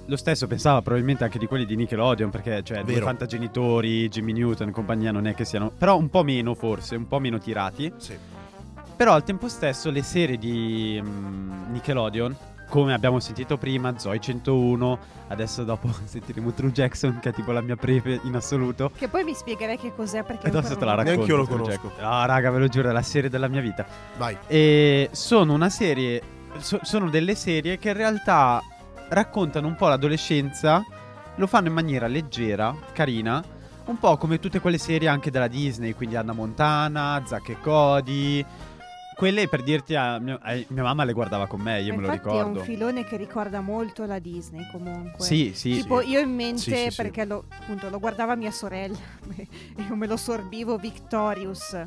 [0.07, 3.07] Lo stesso pensava probabilmente anche di quelli di Nickelodeon, perché cioè due Vero.
[3.07, 5.71] fantagenitori, Jimmy Newton e compagnia non è che siano.
[5.71, 7.93] Però un po' meno forse, un po' meno tirati.
[7.97, 8.19] Sì.
[8.97, 12.37] Però al tempo stesso le serie di mm, Nickelodeon,
[12.71, 17.61] come abbiamo sentito prima, Zoe 101, adesso dopo sentiremo True Jackson, che è tipo la
[17.61, 18.91] mia prefe in assoluto.
[18.97, 21.11] Che poi mi spiegherai che cos'è perché E adesso te la racconto.
[21.17, 21.83] Neanch'io lo True conosco.
[21.89, 22.03] Jackson.
[22.09, 23.85] No, raga, ve lo giuro, è la serie della mia vita.
[24.17, 24.39] Vai.
[24.47, 26.23] E sono una serie.
[26.59, 28.63] so- sono delle serie che in realtà
[29.11, 30.83] raccontano un po' l'adolescenza.
[31.35, 33.43] Lo fanno in maniera leggera, carina.
[33.87, 38.45] Un po' come tutte quelle serie anche della Disney, quindi Anna Montana, Zack e Cody.
[39.21, 42.11] Quelle per dirti a mia, a mia mamma le guardava con me, io me lo
[42.11, 42.39] ricordo.
[42.41, 45.23] è un filone che ricorda molto la Disney comunque.
[45.23, 45.75] Sì, sì.
[45.83, 46.09] Tipo, sì.
[46.09, 47.03] io in mente, Sì, sì, sì.
[47.03, 48.97] perché lo, appunto, lo guardava mia sorella
[49.37, 49.47] e
[49.87, 51.87] io me lo sorbivo Victorious.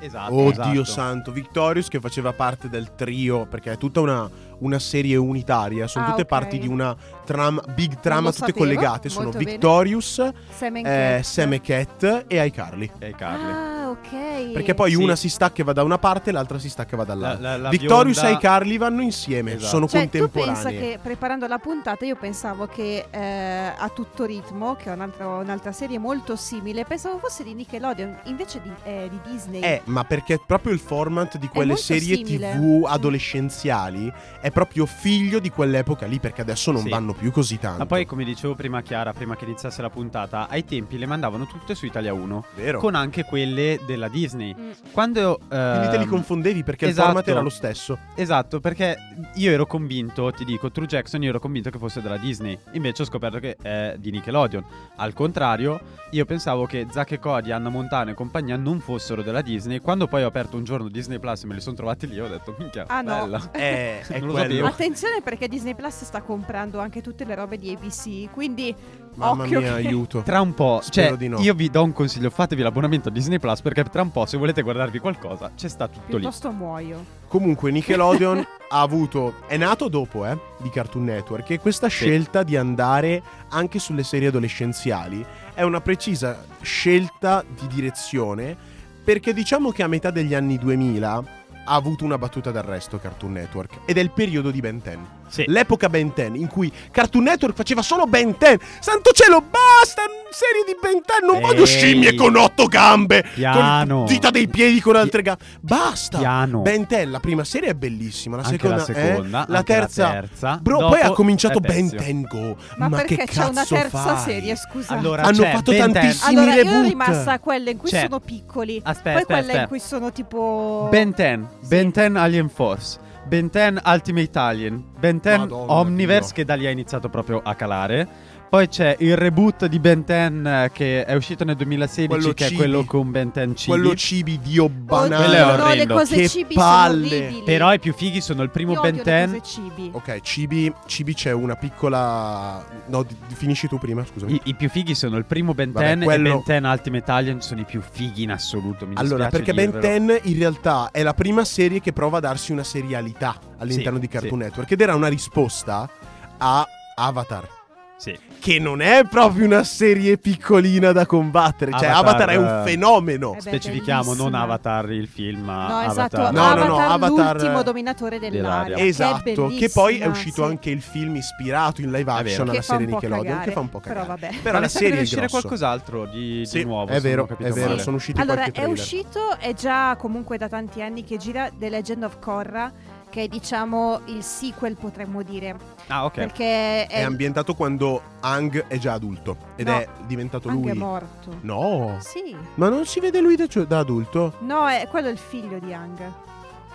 [0.00, 0.84] Esatto, Oddio esatto.
[0.84, 6.04] santo, Victorious che faceva parte del trio, perché è tutta una, una serie unitaria, sono
[6.04, 6.28] Ah, tutte ok.
[6.28, 9.08] parti di una trama, big trama, tutte sapevo, collegate.
[9.08, 9.50] Sono molto bene.
[9.52, 11.20] Victorious, Sam eh, Cat.
[11.22, 12.90] Sam e Cat e iCarly.
[12.94, 13.50] Ok, Carly.
[13.52, 14.52] Ah, ok.
[14.52, 14.96] Perché poi Sì.
[14.96, 17.14] una si stacca e va da una parte e l'altra si stacca e va La-
[17.14, 17.48] dall'altra.
[17.50, 19.68] la- la Victorious bionda- e iCarly vanno insieme, Esatto.
[19.68, 20.78] sono Cioè, tu pensa contemporanei.
[20.78, 25.72] che preparando la puntata io pensavo che eh, a tutto ritmo, che è un'altra, un'altra
[25.72, 29.62] serie molto simile, pensavo fosse di Nickelodeon, invece di, eh, di Disney.
[29.62, 32.52] Eh, ma perché proprio il format di quelle serie simile.
[32.52, 36.88] TV adolescenziali è proprio figlio di quell'epoca lì, perché adesso non Sì.
[36.88, 37.78] vanno più così tanto.
[37.78, 41.46] Ma poi, come dicevo prima, Chiara, prima che iniziasse la puntata, ai tempi le mandavano
[41.46, 42.78] tutte su Italia 1, vero.
[42.78, 44.54] con anche quelle della Disney.
[44.58, 44.70] Mm.
[44.92, 45.38] Quando.
[45.48, 47.00] Quindi te li confondevi perché esatto.
[47.00, 47.98] il format era lo stesso.
[48.14, 48.96] Esatto, perché
[49.34, 52.58] io ero convinto, ti dico, True Jackson, io ero convinto che fosse della Disney.
[52.72, 54.64] Invece ho scoperto che è di Nickelodeon.
[54.96, 59.40] Al contrario, io pensavo che Zack e Cody, Anna Montana e compagnia non fossero della
[59.42, 59.80] Disney.
[59.80, 62.28] Quando poi ho aperto un giorno Disney Plus e me li sono trovati lì, ho
[62.28, 63.20] detto, minchia, Ah, no.
[63.24, 63.50] bella.
[63.52, 64.48] Eh, è Non lo quello.
[64.48, 64.66] sapevo.
[64.66, 68.74] Attenzione perché Disney Plus sta comprando anche tutte le robe di ABC, quindi
[69.16, 70.22] Mamma occhio mia, che- aiuto.
[70.22, 71.38] Tra un po', Spero cioè, di no.
[71.40, 74.36] io vi do un consiglio, fatevi l'abbonamento a Disney Plus perché tra un po', se
[74.38, 76.22] volete guardarvi qualcosa, c'è sta tutto lì.
[76.22, 77.04] piuttosto muoio.
[77.28, 78.38] Comunque Nickelodeon
[78.70, 81.96] ha avuto è nato dopo, eh, di Cartoon Network e questa Sì.
[82.06, 88.56] scelta di andare anche sulle serie adolescenziali è una precisa scelta di direzione
[89.04, 93.80] perché diciamo che a metà degli anni 2000 ha avuto una battuta d'arresto Cartoon Network
[93.84, 94.98] ed è il periodo di Ben 10.
[95.28, 95.44] Sì.
[95.48, 98.58] L'epoca Ben 10 in cui Cartoon Network faceva solo Ben 10.
[98.80, 100.02] Santo cielo, basta!
[100.34, 101.66] Serie di Ben 10, non voglio Ehi.
[101.66, 103.98] scimmie con otto gambe, Piano.
[103.98, 105.44] con dita dei piedi con altre gambe.
[105.60, 106.18] Basta!
[106.18, 106.60] Piano.
[106.60, 109.50] Ben 10, la prima serie è bellissima, la Anche seconda, la seconda, eh?
[109.50, 110.02] la anche terza.
[110.02, 110.58] la terza.
[110.60, 112.00] Bro, Dopo poi ha cominciato Ben pessimo.
[112.02, 112.56] 10 Go.
[112.78, 114.24] Ma, perché che c'è una cazzo terza fai?
[114.24, 114.94] serie, scusa.
[114.94, 115.92] Allora, Hanno fatto Ben 10.
[115.92, 116.88] tantissimi Allora, io ero reboot.
[116.88, 118.00] rimasta a quella in cui C'è.
[118.02, 118.80] sono piccoli.
[118.82, 119.60] Aspetta, poi aspetta, quella aspetta.
[119.62, 120.88] in cui sono tipo.
[120.90, 121.68] Ben 10, Sì.
[121.68, 126.34] Ben 10 Alien Force, Ben 10 Ultimate Alien, Ben 10 Madonna Omniverse Dio.
[126.34, 128.06] che da lì ha iniziato proprio a calare.
[128.54, 132.44] Poi c'è il reboot di Ben 10 eh, che è uscito nel 2016 Quello che
[132.44, 132.56] è cibi.
[132.60, 133.70] quello con Ben 10 cibi.
[133.76, 135.24] Quello cibi, dio banale.
[135.24, 135.94] Quello è no, le orrendo.
[135.94, 137.08] cose Che cibi palle.
[137.08, 137.42] sono orribili.
[137.44, 139.38] Però i più fighi sono il primo Io Ben odio le 10.
[139.40, 139.90] cose cibi.
[139.92, 142.64] Ok, cibi, cibi c'è una piccola...
[142.86, 144.34] No, di- di- finisci tu prima, scusami.
[144.34, 147.10] I, i più fighi sono il primo Ben Vabbè, 10 quello- e Ben 10 Ultimate
[147.10, 148.86] Alien sono i più fighi in assoluto.
[148.86, 150.10] Mi Allora, perché Ben dirvelo.
[150.20, 154.02] 10 in realtà è la prima serie che prova a darsi una serialità all'interno Sì,
[154.02, 154.46] di Cartoon sì.
[154.46, 155.90] Network ed era una risposta
[156.38, 156.64] a
[156.94, 157.62] Avatar.
[158.04, 158.18] Sì.
[158.44, 161.70] Che non è proprio una serie piccolina da combattere.
[161.70, 163.30] Cioè, Avatar, Avatar è un eh, fenomeno.
[163.32, 164.40] Eh beh, Specifichiamo, non bellissima.
[164.42, 166.16] Avatar il film, ma No, esatto.
[166.20, 166.32] Avatar.
[166.34, 168.42] No, no, no, Avatar, l'ultimo dominatore dell'aria.
[168.42, 168.76] Dell'aria.
[168.76, 170.50] che è Esatto, che poi è uscito sì.
[170.50, 173.68] anche il film ispirato in live È action alla serie Nickelodeon, cagare, che fa un
[173.70, 174.20] po' però cagare.
[174.20, 174.40] vabbè.
[174.42, 176.92] Però la serie deve è uscire qualcos'altro di, di Sì, nuovo.
[176.92, 177.80] è vero, non è capito vero, male.
[177.82, 178.78] sono usciti Allora, qualche è trailer.
[178.78, 182.70] uscito, è già comunque da tanti anni che gira The Legend of Korra,
[183.14, 185.54] che è diciamo il sequel potremmo dire.
[185.86, 186.14] Ah, ok.
[186.14, 190.76] Perché È è, ambientato quando Ang è già adulto ed No, è diventato anche lui.
[190.78, 191.38] morto.
[191.42, 192.34] No, Sì.
[192.54, 194.32] ma non si vede lui da, da adulto?
[194.40, 195.98] No, è, quello è il figlio di Ang.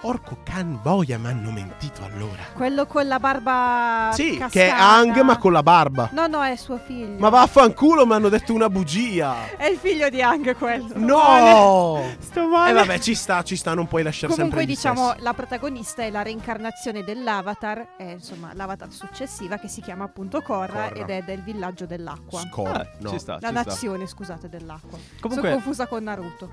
[0.03, 2.41] Orco can boia, mi hanno mentito allora.
[2.53, 4.49] Quello con la barba Sì, cascata.
[4.49, 6.07] che è Ang ma con la barba.
[6.13, 7.17] No, no, è suo figlio.
[7.19, 9.35] Ma vaffanculo, mi hanno detto una bugia.
[9.57, 10.88] È il figlio di Ang quello.
[10.95, 12.01] No!
[12.19, 12.73] Sto E male.
[12.73, 15.23] vabbè, ci sta, ci sta, non puoi lasciare Comunque sempre gli diciamo stessi.
[15.23, 20.88] la protagonista è la reincarnazione dell'avatar, è insomma l'avatar successiva che si chiama appunto Korra,
[20.88, 20.95] Korra.
[20.95, 22.39] ed è del villaggio dell'acqua.
[22.39, 23.09] Scor- Ah, no.
[23.09, 23.51] Ci sta, La ci sta.
[23.69, 24.97] nazione, scusate, dell'acqua.
[25.19, 26.49] Comunque, Sono confusa con Naruto.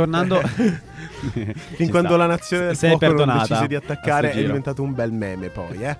[0.00, 0.40] Tornando...
[1.20, 2.16] Fin Ci quando sta.
[2.16, 5.82] la nazione del Sei fuoco non decise di attaccare è diventato un bel meme poi,
[5.82, 5.96] eh.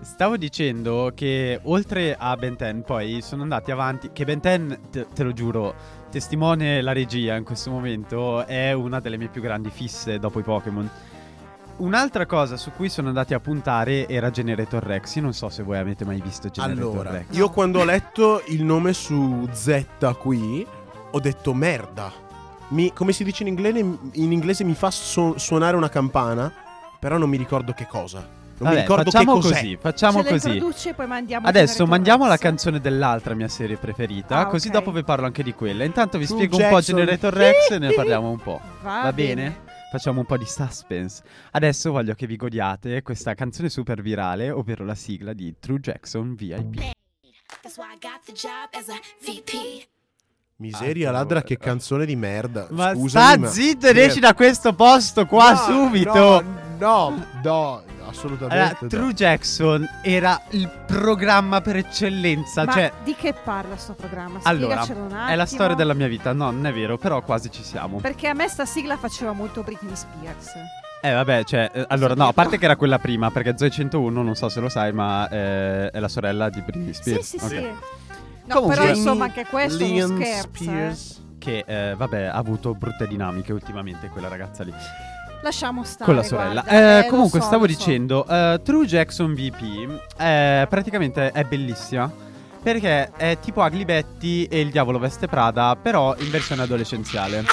[0.00, 5.06] Stavo dicendo che oltre a Ben 10 poi sono andati avanti, che Ben 10, te,
[5.12, 5.74] te lo giuro,
[6.10, 10.42] testimone la regia in questo momento, è una delle mie più grandi fisse dopo i
[10.42, 10.88] Pokémon.
[11.78, 15.16] Un'altra cosa su cui sono andati a puntare era Generator Rex.
[15.16, 17.36] Io non so se voi avete mai visto Generator Allora, Rex.
[17.36, 19.84] io quando ho letto il nome su Z
[20.18, 20.66] qui,
[21.10, 22.24] ho detto merda.
[22.68, 26.52] Mi- come si dice in inglese, in inglese mi fa su- suonare una campana,
[26.98, 28.18] però non mi ricordo che cosa.
[28.58, 29.52] Non mi Vabbè, ricordo che facciamo cos'è.
[29.52, 30.48] così, facciamo Ce la così.
[30.52, 32.40] introduce e poi mandiamo Adesso mandiamo la Rex.
[32.40, 34.72] canzone dell'altra mia serie preferita, Ah, così ok.
[34.72, 35.84] dopo vi parlo anche di quella.
[35.84, 36.96] Intanto vi True spiego un po' Jackson.
[36.96, 38.60] Generator Rex e ne parliamo un po'.
[38.82, 39.64] Va, Va bene?
[39.92, 41.22] Facciamo un po' di suspense.
[41.52, 46.34] Adesso voglio che vi godiate questa canzone super virale, ovvero la sigla di True Jackson
[46.34, 46.92] VIP.
[47.60, 49.86] That's why I got the job as a VP.
[50.58, 52.66] Miseria Ah, ladra, che canzone di merda.
[52.70, 56.42] Ma Scusami, sta ma- zitto ed esci da questo posto qua No, subito.
[56.78, 58.54] No, no, no, assolutamente.
[58.56, 58.88] Allora, no.
[58.88, 62.64] True Jackson era il programma per eccellenza.
[62.64, 64.38] Ma cioè, di che parla sto programma?
[64.44, 65.26] allora, Spiegacelo un attimo.
[65.30, 66.32] è la storia della mia vita.
[66.32, 67.98] No, non è vero, però quasi ci siamo.
[68.00, 70.52] Perché a me sta sigla faceva molto Britney Spears.
[71.02, 74.22] Eh, vabbè, cioè, eh, allora, no, a parte che era quella prima, perché Zoe 101,
[74.22, 77.26] non so se lo sai, ma eh, è la sorella di Britney Sì, Spears.
[77.26, 77.46] sì, Ok.
[77.50, 77.70] sì.
[78.46, 80.46] No, Comunque- però insomma anche questo è Liam uno scherzo.
[80.46, 80.50] eh.
[80.64, 81.22] Spears.
[81.38, 84.72] Che, eh, vabbè, ha avuto brutte dinamiche ultimamente, quella ragazza lì.
[85.42, 86.04] Lasciamo stare.
[86.04, 86.62] Con la sorella.
[86.62, 87.02] guarda.
[87.02, 87.76] Eh, Eh, comunque, so, stavo lo so.
[87.78, 92.10] dicendo, eh, True Jackson VP eh, praticamente è bellissima.
[92.62, 97.44] Perché è tipo Ugly Betty e il diavolo veste Prada, però in versione adolescenziale.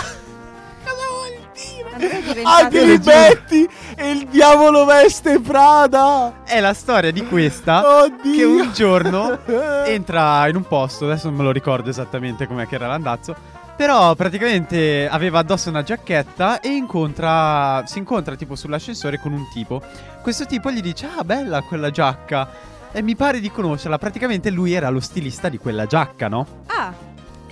[2.04, 6.44] Andrea è diventato- Anche i Betty e il diavolo veste Prada.
[6.44, 8.36] È la storia di questa Oddio.
[8.36, 9.40] che un giorno
[9.86, 13.62] entra in un posto, adesso non me lo ricordo esattamente com'è che era l'andazzo.
[13.76, 17.82] Però praticamente aveva addosso una giacchetta e incontra.
[17.88, 19.82] Si incontra tipo sull'ascensore con un tipo.
[20.22, 22.48] Questo tipo gli dice: Ah, bella quella giacca.
[22.92, 23.98] E mi pare di conoscerla.
[23.98, 26.46] Praticamente lui era lo stilista di quella giacca, no?
[26.68, 26.94] Ah,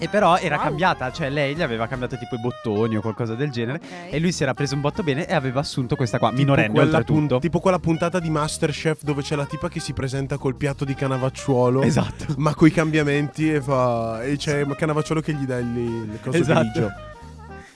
[0.01, 0.63] E però era Wow.
[0.65, 3.79] cambiata, cioè lei gli aveva cambiato tipo i bottoni o qualcosa del genere.
[3.83, 4.13] ok.
[4.13, 6.79] E lui si era preso un botto bene e aveva assunto questa qua, Tipo minorenne
[6.79, 7.27] oltretutto.
[7.27, 10.85] pun- tipo quella puntata di Masterchef dove c'è la tipa che si presenta col piatto
[10.85, 11.83] di canavacciuolo.
[11.83, 12.25] Esatto.
[12.37, 14.23] Ma coi cambiamenti e fa.
[14.23, 16.61] E c'è Canavacciolo che gli dà il, le cose Esatto.
[16.61, 16.91] grigio.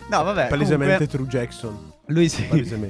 [0.10, 0.48] No, vabbè.
[0.48, 1.94] Palesemente comunque- True Jackson.
[2.08, 2.48] Lui si,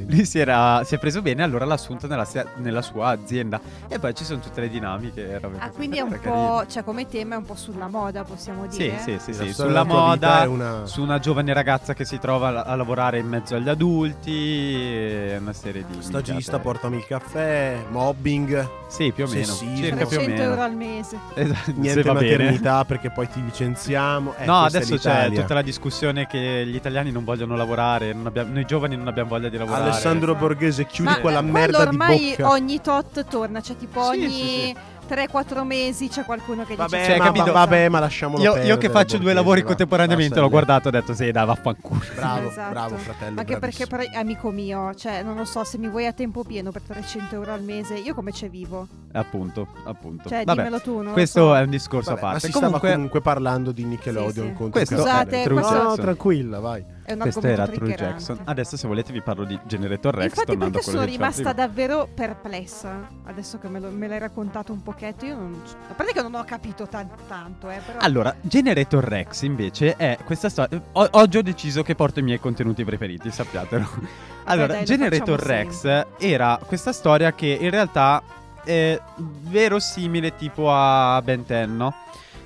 [0.08, 3.62] lui si era, si è preso bene, allora l'ha assunta nella, nella sua azienda.
[3.88, 5.40] E poi ci sono tutte le dinamiche.
[5.60, 8.80] Ah, quindi è un po', cioè come tema è un po' sulla moda, possiamo Sì,
[8.80, 9.00] dire.
[9.00, 9.34] sì, sì, sì.
[9.34, 13.56] storia Sulla moda, una- su una giovane ragazza che si trova a, lavorare in mezzo
[13.56, 16.02] agli adulti, una serie di...
[16.02, 19.46] Stagista, portami il caffè, mobbing, Sì, più o meno.
[19.46, 19.76] Sessismo.
[19.78, 20.64] Circa più o 300 euro meno.
[20.64, 21.18] al mese.
[21.36, 22.32] Esatto, se niente va bene.
[22.38, 24.34] maternità perché poi ti licenziamo.
[24.46, 28.52] Eh, No, adesso c'è tutta la discussione che gli italiani non vogliono lavorare, non abbiamo-
[28.54, 29.84] noi giovani non abbiamo voglia di lavorare.
[29.90, 30.48] Alessandro Esatto.
[30.48, 32.50] Borghese, chiudi Ma quella merda ormai di bocca.
[32.50, 34.76] ogni tot torna, cioè tipo Sì, ogni sì,
[35.08, 37.52] 3-4 mesi c'è qualcuno che Vabbè, dice Cioè, ma, capito?
[37.52, 39.68] vabbè, ma lasciamolo Io, io che faccio due Borghese, lavori va.
[39.68, 42.02] contemporaneamente l'ho guardato e ho detto sì dai vaffanculo.
[42.16, 42.70] Bravo, Esatto.
[42.72, 43.40] bravo fratello.
[43.40, 44.12] Anche perché bravissimo.
[44.12, 47.36] però, amico mio, cioè non lo so, se mi vuoi a tempo pieno per 300
[47.36, 48.88] euro al mese, io come ci vivo?
[49.14, 50.28] Appunto, appunto.
[50.28, 51.56] Cioè, Vabbè, dimmelo tu, questo so.
[51.56, 52.46] è un discorso Vabbè, a ma parte.
[52.48, 54.58] si stava Comunque, comunque parlando di Nickelodeon Sì, sì.
[54.58, 56.84] contro Questo- Scusate, True questo- No, tranquilla, vai.
[57.06, 57.94] Questo argomento era True.
[57.96, 58.40] Jackson.
[58.46, 63.08] Adesso se volete vi parlo di Generator Rex, Infatti tornando perché sono rimasta davvero perplessa
[63.26, 66.88] Adesso che me, l'hai raccontato un pochetto Io non A parte che non ho capito
[66.88, 68.00] tan- tanto eh, però...
[68.00, 70.82] Allora, Generator Rex invece è questa storia.
[70.94, 74.24] o- oggi ho deciso che porto i miei contenuti preferiti, sappiatelo.
[74.48, 78.22] Allora, dai, lo Generator Rex era questa storia che in realtà
[78.64, 81.94] è verosimile tipo a Ben 10, no?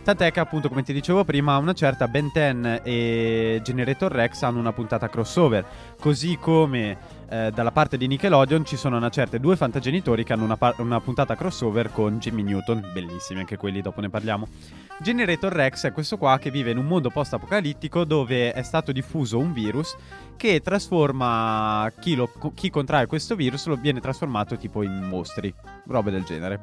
[0.02, 4.60] Tant'è che appunto, come ti dicevo prima, una certa Ben 10 e Generator Rex hanno
[4.60, 5.66] una puntata crossover.
[6.00, 6.98] Così come
[7.30, 10.80] eh, dalla parte di Nickelodeon ci sono una certa due fantagenitori che hanno una, par-
[10.80, 14.48] una puntata crossover con Jimmy Newton, bellissimi anche quelli, dopo ne parliamo.
[15.00, 19.38] Generator Rex è questo qua che vive in un mondo post-apocalittico dove è stato diffuso
[19.40, 19.96] un virus
[20.36, 25.54] che trasforma chi, lo- chi contrae questo virus lo viene trasformato tipo in mostri,
[25.88, 26.60] robe del genere.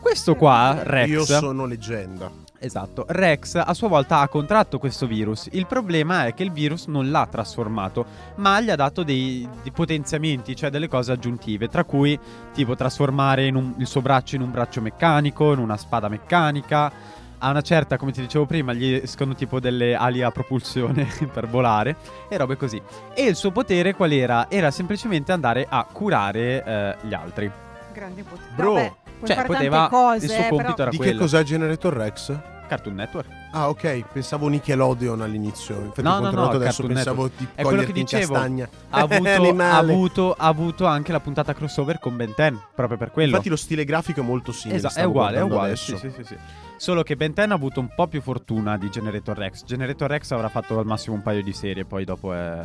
[0.00, 2.30] Questo qua, Rex, Io sono leggenda.
[2.58, 5.48] Esatto, Rex a sua volta ha contratto questo virus.
[5.52, 9.70] Il problema è che il virus non l'ha trasformato, ma gli ha dato dei, dei
[9.72, 12.18] potenziamenti, cioè delle cose aggiuntive, tra cui
[12.54, 16.90] tipo trasformare in un- il suo braccio in un braccio meccanico, in una spada meccanica.
[17.38, 21.46] A una certa, come ti dicevo prima, gli escono tipo delle ali a propulsione per
[21.46, 21.96] volare
[22.30, 22.80] e robe così.
[23.12, 24.46] E il suo potere qual era?
[24.48, 27.50] Era semplicemente andare a curare eh, gli altri.
[27.92, 29.76] Grande potere Bro, Vabbè, puoi Cioè, fare poteva.
[29.88, 30.82] tante cose il suo compito però...
[30.82, 31.20] era Di che quello.
[31.20, 32.38] cos'è Generator Rex?
[32.66, 33.28] Cartoon Network.
[33.52, 35.76] Ah, ok, pensavo Nickelodeon all'inizio.
[35.76, 38.32] Infatti, No, ho no, controllato no, adesso, Cartoon pensavo di È quello che dicevo.
[38.32, 38.68] castagna.
[38.90, 39.30] Ha avuto,
[39.62, 43.28] ha, avuto, ha avuto anche la puntata crossover con Ben 10, proprio per quello.
[43.30, 44.78] Infatti lo stile grafico è molto simile.
[44.78, 45.76] Esatto, è uguale, è uguale.
[45.76, 46.36] sì, sì, sì.
[46.78, 49.64] Solo che Ben 10 ha avuto un po' più fortuna di Generator Rex.
[49.64, 52.60] Generator Rex avrà fatto al massimo un paio di serie, poi dopo è.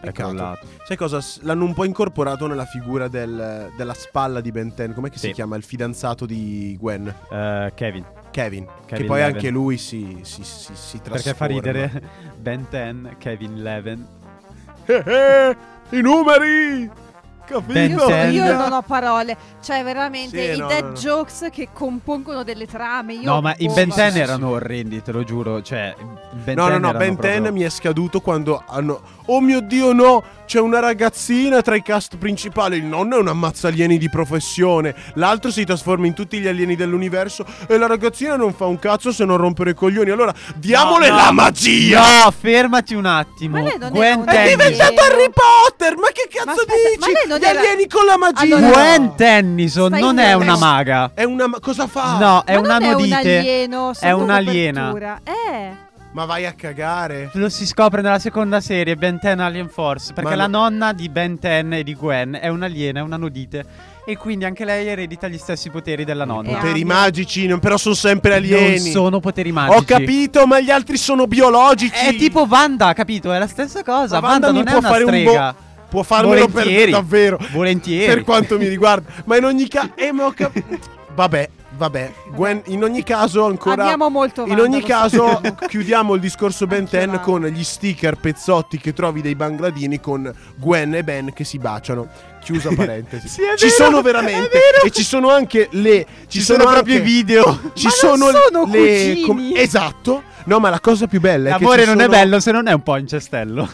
[0.00, 0.66] È crollato.
[0.86, 1.18] Sai cosa?
[1.40, 4.92] L'hanno un po' incorporato nella figura del- della spalla di Ben 10.
[4.94, 5.26] Com'è che Sì.
[5.28, 5.56] si chiama?
[5.56, 8.04] Il fidanzato di Gwen, Eh, Kevin.
[8.30, 8.64] Kevin.
[8.64, 9.34] che Kevin poi Leven.
[9.34, 11.10] anche lui si, si, si, si trasforma.
[11.14, 12.02] Perché fa ridere
[12.38, 14.04] Ben 10, Kevin 11.
[14.86, 15.56] Eh, eh,
[15.96, 16.90] I numeri!
[17.48, 17.78] Capito?
[17.78, 18.56] Io, Ben io 10.
[18.56, 20.94] non ho parole, cioè veramente Sì, i no, dead no, no.
[20.94, 23.14] jokes che compongono delle trame.
[23.14, 24.02] Io, No, ma i boh, Ben vabbè.
[24.02, 25.62] 10 erano orrendi, te lo giuro.
[25.62, 25.94] Cioè,
[26.44, 29.00] Ben No, no, 10 no, Ben 10 proprio- mi è scaduto quando hanno...
[29.30, 30.22] Oh mio Dio, no!
[30.46, 32.78] C'è una ragazzina tra i cast principali.
[32.78, 34.94] Il nonno è un ammazzalieni di professione.
[35.14, 37.44] L'altro si trasforma in tutti gli alieni dell'universo.
[37.66, 40.08] E la ragazzina non fa un cazzo se non rompere i coglioni.
[40.08, 41.16] Allora, diamole no.
[41.16, 42.24] la magia!
[42.24, 43.58] No, fermati un attimo.
[43.58, 44.62] Ma lei non Gwen un È alieno.
[44.64, 45.96] diventato Harry Potter!
[45.98, 46.98] Ma che cazzo Ma aspetta, dici?
[47.00, 48.56] ma lei non Gli era- alieni con la magia!
[48.56, 51.10] Allora- Gwen Tennyson Stai non è una maga.
[51.14, 51.46] È una...
[51.46, 52.18] ma- Cosa fa?
[52.18, 54.92] No, è Ma una non è un alieno, È un'aliena.
[55.24, 55.86] Eh.
[56.10, 57.28] Ma vai a cagare.
[57.34, 60.12] Lo si scopre nella seconda serie, Ben 10 Alien Force.
[60.14, 63.18] Perché Ma la no- nonna di Ben 10 e di Gwen è un'aliena, è una
[63.18, 63.64] nudite.
[64.06, 66.54] E quindi anche lei eredita gli stessi poteri della nonna.
[66.54, 66.86] Poteri abbia.
[66.94, 68.78] magici, non- però sono sempre alieni.
[68.78, 69.78] Non sono poteri magici.
[69.78, 72.06] Ho capito, ma gli altri sono biologici.
[72.06, 73.30] È tipo Wanda, capito?
[73.30, 74.18] È la stessa cosa.
[74.18, 75.54] Ma Wanda, Wanda mi non è può una fare un strega.
[75.88, 76.90] Può farmelo per Volentieri.
[76.90, 77.38] davvero.
[77.52, 78.14] Volentieri.
[78.14, 79.10] Per quanto mi riguarda.
[79.24, 79.92] Ma in ogni caso.
[79.94, 80.34] Eh, ma ho
[81.14, 82.12] Vabbè, vabbè.
[82.32, 83.80] Gwen, in ogni caso, ancora.
[83.82, 87.64] Andiamo molto In Wanda, ogni caso, chiudiamo il discorso Ben Anch'io 10 la- con gli
[87.64, 92.06] sticker pezzotti che trovi dei bangladini con Gwen e Ben che si baciano.
[92.40, 93.26] Chiusa parentesi.
[93.28, 94.58] Sì, è ci vero, sono è veramente.
[94.84, 96.06] E ci sono anche le.
[96.28, 97.60] Ci, sono, proprio i anche- video.
[97.74, 99.20] Ci Ma sono, non sono le.
[99.24, 99.58] cugini.
[99.58, 100.22] esatto.
[100.44, 101.58] No, ma la cosa più bella è che.
[101.64, 103.68] L'amore ci non è sono- bello se non è un po' incestello.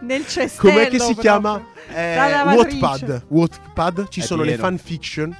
[0.00, 0.72] Nel cestello.
[0.72, 1.20] Com'è che si proprio.
[1.22, 1.64] chiama?
[1.88, 2.16] Eh.
[2.54, 3.24] Wattpad.
[3.28, 4.62] Wattpad ci È sono le pieno.
[4.66, 5.36] fanfiction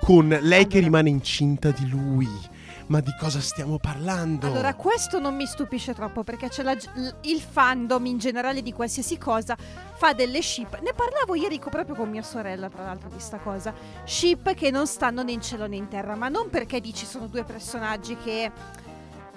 [0.00, 0.84] con lei che Allora.
[0.84, 2.52] rimane incinta di lui.
[2.86, 4.46] Ma di cosa stiamo parlando?
[4.46, 8.74] Allora, questo non mi stupisce troppo perché c'è la- l- il fandom in generale di
[8.74, 9.56] qualsiasi cosa
[9.94, 10.78] fa delle ship.
[10.82, 13.72] Ne parlavo ieri co- proprio con mia sorella, tra l'altro, di sta cosa.
[14.04, 17.26] Ship che non stanno né in cielo né in terra, ma non perché dici sono
[17.26, 18.50] due personaggi che.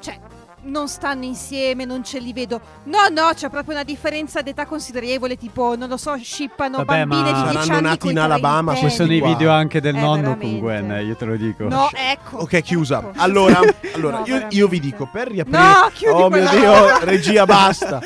[0.02, 0.20] cioè.
[0.60, 2.60] Non stanno insieme, non ce li vedo.
[2.86, 5.38] No, no, c'è proprio una differenza d'età considerevole.
[5.38, 8.76] Tipo, non lo so, shippano Vabbè, bambine ma di 10 saranno anni nati in Alabama.
[8.76, 10.60] Ci sono i video anche del Eh, nonno con veramente.
[10.60, 11.64] Gwen, eh, io te lo dico.
[11.70, 12.38] No, ecco.
[12.38, 13.00] Ok, chiusa.
[13.00, 13.12] ecco.
[13.18, 13.60] Allora,
[13.94, 15.58] allora No, io, io vi dico per riaprire.
[15.58, 18.02] No, chiudi oh mio Dio, regia, basta.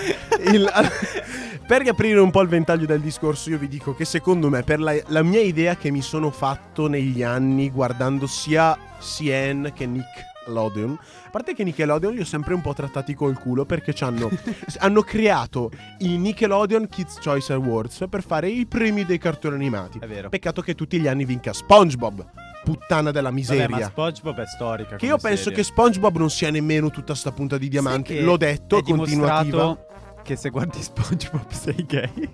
[0.52, 0.70] Il-
[1.66, 4.80] per riaprire un po' il ventaglio del discorso, io vi dico che secondo me, per
[4.82, 9.88] la, la mia idea che mi sono fatto negli anni guardando sia CN che
[10.46, 14.30] Nickelodeon, a parte che Nickelodeon li ho sempre un po' trattati col culo perché c'hanno-
[14.80, 20.00] hanno creato i Nickelodeon Kids Choice Awards per fare i premi dei cartoni animati.
[20.00, 20.30] È vero.
[20.30, 22.26] Peccato che tutti gli anni vinca SpongeBob,
[22.64, 23.68] puttana della Vabbè, miseria.
[23.70, 24.96] ma SpongeBob è storica.
[24.96, 25.58] Che io come penso serie.
[25.58, 28.20] che SpongeBob non sia nemmeno tutta sta punta di diamante.
[28.22, 29.78] L'ho detto, è continuativa.
[30.24, 32.30] che se guardi SpongeBob sei gay.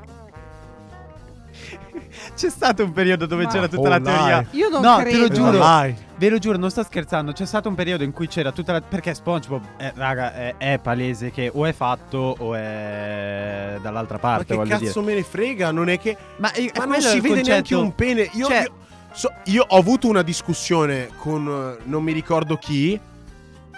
[2.38, 4.14] C'è stato un periodo dove Ma- c'era tutta Oh, la dai.
[4.16, 4.46] teoria.
[4.52, 5.18] Io non No, te credo.
[5.18, 5.58] lo giuro.
[5.58, 5.96] Dai.
[6.18, 7.32] Ve lo giuro, non sto scherzando.
[7.32, 8.82] C'è stato un periodo in cui c'era tutta la.
[8.82, 14.22] Perché SpongeBob, eh, raga, è, è palese che o è fatto o è dall'altra Ma
[14.22, 14.46] parte.
[14.46, 15.02] che voglio cazzo dire.
[15.02, 15.72] me ne frega?
[15.72, 16.16] Non è che.
[16.38, 17.50] Ma, eh, Ma non quello è si il vede concetto.
[17.52, 18.30] neanche un pene.
[18.34, 18.74] Io, Cioè- io-
[19.14, 21.48] so- io ho avuto una discussione con
[21.80, 23.00] eh, non mi ricordo chi.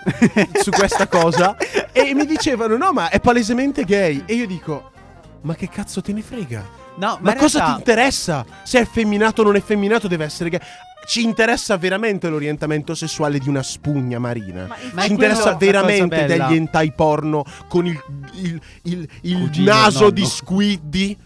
[0.61, 1.55] su questa cosa.
[1.93, 4.23] E mi dicevano: no, ma è palesemente gay.
[4.25, 4.91] E io dico:
[5.41, 6.77] ma che cazzo te ne frega?
[6.99, 8.45] No, Ma, in cosa realtà- ti interessa?
[8.63, 10.59] Se è femminato o non è femminato, deve essere gay.
[11.07, 14.65] Ci interessa veramente l'orientamento sessuale di una spugna marina.
[14.67, 17.99] Ma Ma Ci interessa veramente degli hentai porno con il,
[18.33, 20.11] il- il- il naso nonno.
[20.11, 21.17] di Squiddy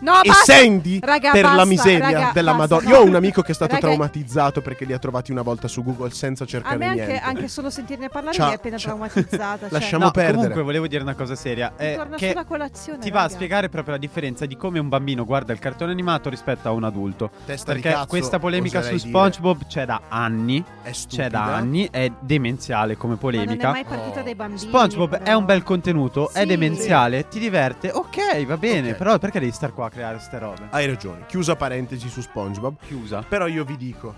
[0.00, 0.52] No, e basta.
[0.54, 2.90] Sandy Raga, per la basta, miseria raga, della basta, Madonna.
[2.90, 2.96] no.
[2.96, 5.66] Io ho un amico che è stato Raga- traumatizzato perché li ha trovati una volta
[5.68, 7.20] su Google senza A cercare me anche, niente.
[7.24, 8.94] anche solo sentirne parlare Ciao, mi è appena ciao.
[8.96, 9.58] traumatizzata.
[9.68, 9.78] cioè.
[9.78, 10.34] Lasciamo No, perdere.
[10.36, 11.72] comunque volevo dire una cosa seria.
[11.76, 12.98] eh, che sulla colazione.
[13.00, 16.28] ti va a spiegare proprio la differenza di come un bambino guarda il cartone animato
[16.30, 17.30] rispetto a un adulto.
[17.44, 19.08] Testa di Perché cazzo, questa polemica su oserei dire.
[19.10, 20.64] SpongeBob c'è da anni.
[20.82, 21.22] è stupida.
[21.24, 23.70] C'è da anni, è demenziale come Ma non è polemica.
[23.70, 24.22] mai partita Oh.
[24.22, 24.60] dai bambini.
[24.60, 25.24] SpongeBob però.
[25.24, 29.72] è un bel contenuto, è demenziale, ti diverte, ok, va bene, però perché devi star
[29.74, 30.68] qua a creare ste robe?
[30.70, 31.24] Hai ragione.
[31.26, 32.76] Chiusa parentesi su SpongeBob.
[32.86, 33.24] Chiusa.
[33.28, 34.14] Però io vi dico.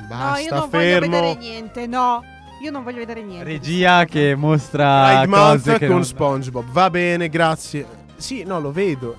[0.00, 1.06] No, Basta, io non fermo.
[1.08, 1.86] voglio vedere niente.
[1.86, 2.22] No,
[2.60, 3.44] io non voglio vedere niente.
[3.44, 6.04] Regia che mostra Pride Month cose che con non...
[6.04, 6.70] SpongeBob.
[6.70, 7.86] Va bene, grazie.
[8.16, 9.16] Sì, no, lo vedo.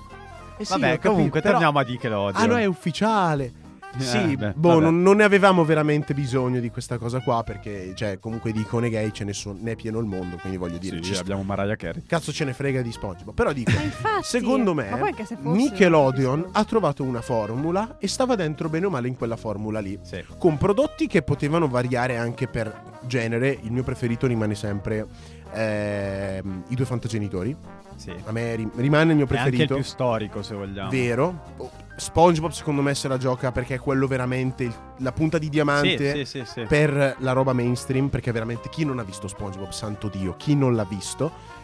[0.58, 2.42] Eh sì, Vabbè, capito, comunque però- torniamo a Nickelodeon.
[2.42, 3.52] Ah, no, è ufficiale.
[3.98, 7.92] Eh, Sì, beh, boh, non, non ne avevamo veramente bisogno di questa cosa qua perché,
[7.94, 10.78] cioè, comunque di icone gay ce ne, sono, ne è pieno il mondo, quindi voglio
[10.78, 12.02] dire, Sì, ci sta- abbiamo Mariah Carey.
[12.06, 13.34] cazzo ce ne frega di SpongeBob.
[13.34, 14.88] Però dico, infatti, secondo me,
[15.24, 19.36] se fosse- Nickelodeon ha trovato una formula e stava dentro bene o male in quella
[19.36, 19.98] formula lì.
[20.02, 20.22] Sì.
[20.38, 25.06] Con prodotti che potevano variare anche per genere, il mio preferito rimane sempre
[25.52, 27.56] ehm, i due fantagenitori.
[27.96, 28.12] Sì.
[28.24, 29.74] A me ri- rimane il mio È anche il preferito.
[29.74, 30.90] più storico, se vogliamo.
[30.90, 31.42] Vero.
[31.56, 35.48] Oh, SpongeBob secondo me se la gioca perché è quello veramente il- la punta di
[35.48, 40.08] diamante Sì, sì, per la roba mainstream perché veramente chi non ha visto SpongeBob, santo
[40.08, 41.54] Dio, chi non l'ha visto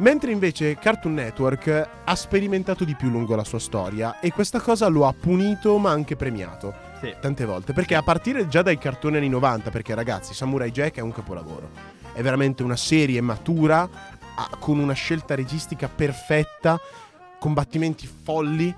[0.00, 4.86] Mentre invece Cartoon Network ha sperimentato di più lungo la sua storia e questa cosa
[4.86, 7.12] lo ha punito ma anche premiato Sì.
[7.20, 7.72] tante volte.
[7.72, 11.70] Perché a partire già dai cartoni anni 90, perché ragazzi, Samurai Jack è un capolavoro.
[12.12, 13.88] È veramente una serie matura,
[14.58, 16.78] con una scelta registica perfetta,
[17.38, 18.74] combattimenti folli,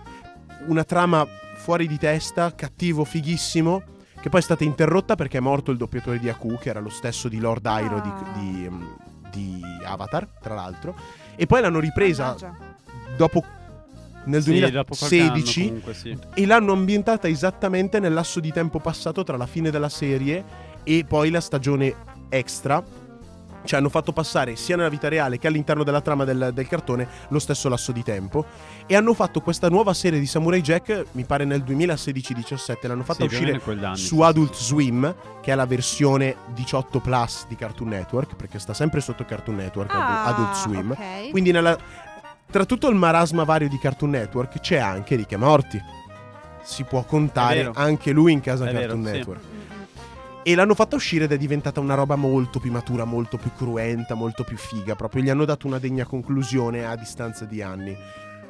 [0.67, 3.83] una trama fuori di testa, cattivo, fighissimo.
[4.21, 6.91] Che poi è stata interrotta perché è morto il doppiatore di Aku, che era lo
[6.91, 8.39] stesso di Lord Airo di, Ah.
[8.39, 8.83] di, mm,
[9.31, 10.95] di Avatar, tra l'altro.
[11.37, 12.55] E poi l'hanno ripresa Mannaggia.
[13.17, 13.43] dopo
[14.25, 16.19] nel Sì, dopo qualche anno 2016 comunque, sì.
[16.35, 20.45] e l'hanno ambientata esattamente nel lasso di tempo passato tra la fine della serie
[20.85, 21.95] e poi la stagione
[22.29, 22.83] extra.
[23.63, 27.07] Cioè hanno fatto passare sia nella vita reale che all'interno della trama del, del cartone
[27.29, 28.45] lo stesso lasso di tempo
[28.87, 33.21] e hanno fatto questa nuova serie di Samurai Jack, mi pare nel 2016-17, l'hanno fatta
[33.29, 33.61] Sì, uscire
[33.95, 34.65] su sì, Adult sì.
[34.65, 39.57] Swim, che è la versione 18 plus di Cartoon Network, perché sta sempre sotto Cartoon
[39.57, 40.91] Network, Adult- Ah, Adult Swim.
[40.93, 41.31] ok.
[41.31, 41.79] Quindi nella-
[42.51, 45.81] tra tutto il marasma vario di Cartoon Network c'è anche Rick e Morty.
[46.63, 49.19] Si può contare anche lui in casa È Cartoon vero, sì.
[49.19, 49.41] Network.
[49.43, 49.80] Mm, mm.
[50.43, 54.14] E l'hanno fatta uscire ed è diventata una roba molto più matura, molto più cruenta,
[54.14, 54.97] molto più figa.
[54.97, 57.95] Proprio gli hanno dato una degna conclusione a distanza di anni.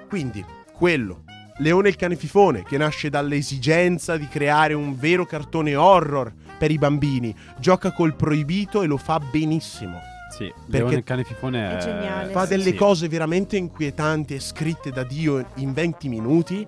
[0.08, 1.24] Quindi, quello.
[1.58, 6.78] Leone il cane fifone, che nasce dall'esigenza di creare un vero cartone horror per i
[6.78, 7.34] bambini.
[7.58, 10.00] Gioca col proibito e lo fa benissimo.
[10.30, 11.76] Sì, Perché Leone il cane fifone è...
[11.76, 12.74] è geniale, Fa delle sì.
[12.74, 16.64] cose veramente inquietanti e scritte da Dio in 20 minuti,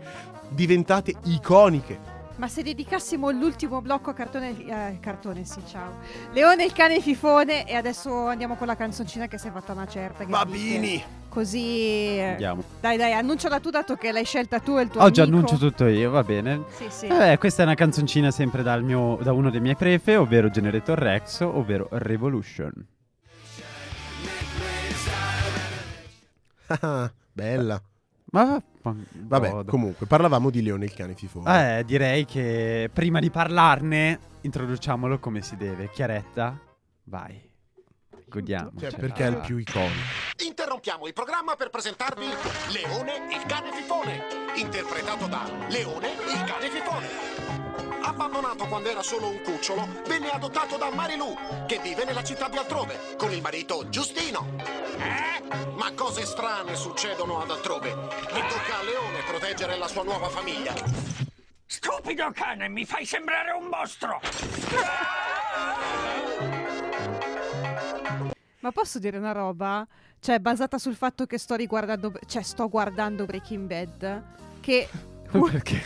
[0.49, 2.12] diventate iconiche.
[2.43, 5.99] Ma se dedicassimo l'ultimo blocco a cartone, eh, cartone sì, ciao.
[6.33, 9.87] Leone il cane fifone e adesso andiamo con la canzoncina che si è fatta una
[9.87, 10.25] certa.
[10.25, 11.01] che Babini!
[11.29, 12.17] Così...
[12.19, 12.65] eh, Andiamo.
[12.81, 15.37] Dai, dai, annunciala tu dato che l'hai scelta tu e il tuo Oggi amico.
[15.37, 16.65] annuncio tutto io, va bene.
[16.71, 17.07] Sì, sì.
[17.07, 20.99] Eh, questa è una canzoncina sempre dal mio, da uno dei miei prefe, ovvero Generator
[20.99, 22.73] Rex, ovvero Revolution.
[26.67, 27.81] Ah, Bella.
[28.33, 28.95] Ma va-
[29.39, 29.71] Vabbè, godo.
[29.71, 31.79] comunque, parlavamo di Leone il cane fifone.
[31.79, 35.91] Eh, direi che prima di parlarne, introduciamolo come si deve.
[35.91, 36.59] Chiaretta,
[37.05, 37.51] vai.
[38.33, 38.73] Godiamo.
[38.81, 40.01] Cioè, cioè, perché è il più iconico.
[40.43, 42.25] Interrompiamo il programma per presentarvi
[42.73, 44.25] Leone il cane fifone,
[44.55, 47.09] interpretato da Leone il cane fifone.
[48.01, 52.57] Abbandonato quando era solo un cucciolo, venne adottato da Marilu, che vive nella città di
[52.57, 54.57] altrove, con il marito Giustino.
[54.97, 55.71] Eh?
[55.75, 57.95] Ma cose strane succedono ad altrove e
[58.49, 60.73] tocca a Leone proteggere la sua nuova famiglia.
[61.67, 64.21] Stupido cane, mi fai sembrare un mostro!
[68.63, 69.85] Ma posso dire una roba?
[70.21, 72.13] Cioè, basata sul fatto che sto riguardando...
[72.27, 74.23] Cioè, sto guardando Breaking Bad.
[74.61, 74.89] Che...
[75.33, 75.83] Perché?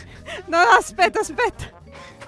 [0.46, 1.70] No, no, aspetta, aspetta.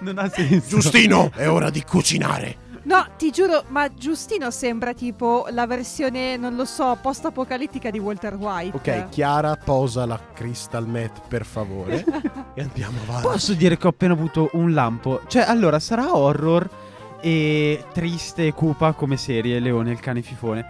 [0.01, 0.79] Non ha senso.
[0.79, 2.67] Giustino, è ora di cucinare.
[2.85, 8.37] No, ti giuro, ma Giustino sembra tipo la versione, non lo so, post-apocalittica di Walter
[8.37, 8.77] White.
[8.77, 12.03] Ok, Chiara, posa la crystal meth, per favore.
[12.55, 13.27] e andiamo avanti.
[13.27, 15.21] Posso dire che ho appena avuto un lampo?
[15.27, 16.87] Cioè, allora, sarà horror
[17.21, 20.65] e triste e cupa come serie Leone il cane fifone.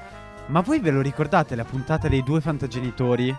[0.46, 3.36] Ma voi ve lo ricordate la puntata dei due fantagenitori?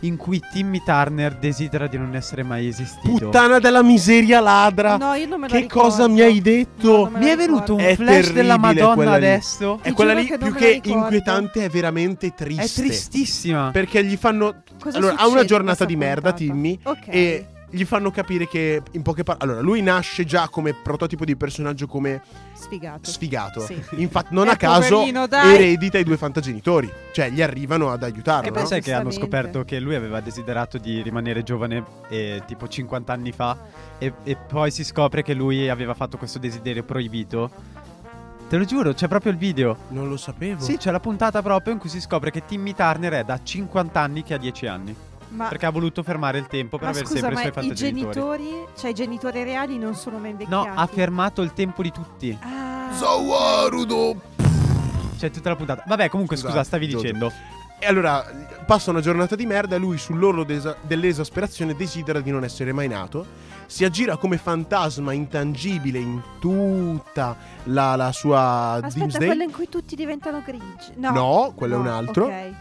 [0.00, 3.24] In cui Timmy Turner desidera di non essere mai esistito.
[3.26, 4.96] Puttana della miseria ladra.
[4.96, 5.88] No, io non me la che ricordo.
[5.88, 7.08] cosa mi hai No, detto?
[7.12, 9.24] la Mi è venuto un È flash della terribile Madonna quella lì.
[9.24, 9.78] adesso.
[9.82, 10.98] È quella lì che più che ricordo.
[10.98, 12.62] inquietante, è veramente triste.
[12.62, 13.70] È tristissima.
[13.72, 14.62] Perché gli fanno.
[14.80, 16.32] Cosa allora, ha una giornata di merda?
[16.32, 16.78] Timmy.
[16.84, 17.06] Ok.
[17.08, 19.44] E gli fanno capire che, in poche parole.
[19.44, 22.20] Allora, lui nasce già come prototipo di personaggio come
[22.52, 23.10] Sfigato.
[23.10, 23.60] sfigato.
[23.60, 23.82] Sì.
[23.96, 26.90] Infatti, non Eh, a caso poverino, eredita i due fantagenitori.
[27.12, 28.48] Cioè, gli arrivano ad aiutarlo.
[28.48, 28.60] E beh, no?
[28.60, 33.12] poi sai che hanno scoperto che lui aveva desiderato di rimanere giovane eh, tipo 50
[33.12, 33.56] anni fa
[33.98, 37.50] e, e poi si scopre che lui aveva fatto questo desiderio proibito.
[38.48, 39.76] Te lo giuro, c'è proprio il video.
[39.88, 40.62] Non lo sapevo.
[40.62, 43.98] Sì, c'è la puntata proprio in cui si scopre che Timmy Turner è da 50
[43.98, 44.94] anni che ha 10 anni.
[45.34, 47.64] Ma, Perché ha voluto fermare il tempo per ma avere scusa, sempre i ma suoi
[47.64, 48.12] i fantagenitori.
[48.44, 50.68] genitori, cioè i genitori reali non sono mai invecchiati?
[50.68, 52.38] No, ha fermato il tempo di tutti.
[52.40, 52.92] Ah.
[52.92, 54.20] Zawarudo.
[55.16, 55.84] C'è tutta la puntata.
[55.86, 57.06] Vabbè, comunque, Scusate, scusa, stavi Giorgio.
[57.06, 57.32] dicendo.
[57.78, 58.24] E allora
[58.64, 62.86] passa una giornata di merda e lui sull'orlo desa- dell'esasperazione desidera di non essere mai
[62.86, 63.26] nato.
[63.66, 69.26] Si aggira come fantasma intangibile in tutta la, la sua Aspetta, Doomsday.
[69.26, 70.92] quello in cui tutti diventano grigi.
[70.96, 72.26] No, No, quello è un altro.
[72.26, 72.52] Ok.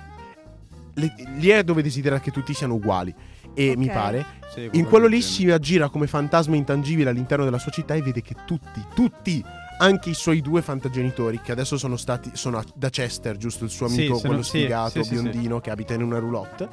[0.96, 3.14] Le- lì è dove desidera che tutti siano uguali.
[3.54, 3.78] E Ok.
[3.78, 4.26] mi pare.
[4.54, 8.22] Sì, In quello lì si aggira come fantasma intangibile all'interno della sua città e vede
[8.22, 9.44] che tutti, tutti,
[9.80, 12.32] anche i suoi due fantagenitori, che adesso sono stati.
[12.34, 13.64] sono a- da Chester, giusto?
[13.64, 16.20] Il suo Sì, amico, sono- quello sì, sfigato, sì, sì, biondino, che abita in una
[16.20, 16.70] roulotte.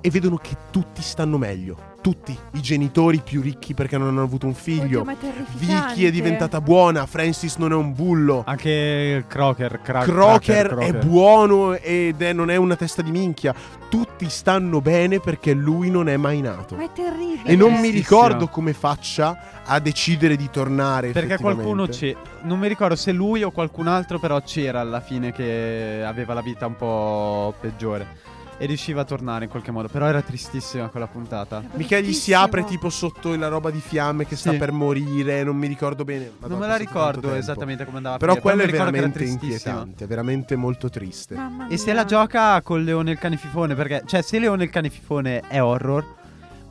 [0.00, 1.93] e vedono che tutti stanno meglio.
[2.04, 2.38] Tutti.
[2.52, 5.00] I genitori più ricchi perché non hanno avuto un figlio.
[5.00, 5.56] Oddio, ma è terrificante.
[5.94, 8.42] Vicky è diventata buona, Francis non è un bullo.
[8.46, 9.80] Anche Crocker.
[9.82, 13.54] Cra- Crocker Cracker, è buono ed è- non è una testa di minchia.
[13.88, 16.74] Tutti stanno bene perché lui non è mai nato.
[16.76, 17.40] Ma è terribile.
[17.44, 21.10] E non mi ricordo come faccia a decidere di tornare.
[21.10, 22.14] Perché qualcuno c'è.
[22.42, 26.42] Non mi ricordo se lui o qualcun altro, però c'era alla fine che aveva la
[26.42, 28.32] vita un po' peggiore.
[28.56, 29.88] E riusciva a tornare in qualche modo.
[29.88, 31.62] Però era tristissima quella puntata.
[31.72, 34.56] Mica gli si apre tipo sotto la roba di fiamme che sta Sì.
[34.58, 36.26] per morire, non mi ricordo bene.
[36.26, 40.06] non Madonna, me è la ricordo esattamente come andava a Però quello è veramente inquietante,
[40.06, 41.36] veramente molto triste.
[41.68, 44.88] E se la gioca con Leone il cane fifone, perché, cioè, se Leone il cane
[44.88, 46.04] fifone è horror,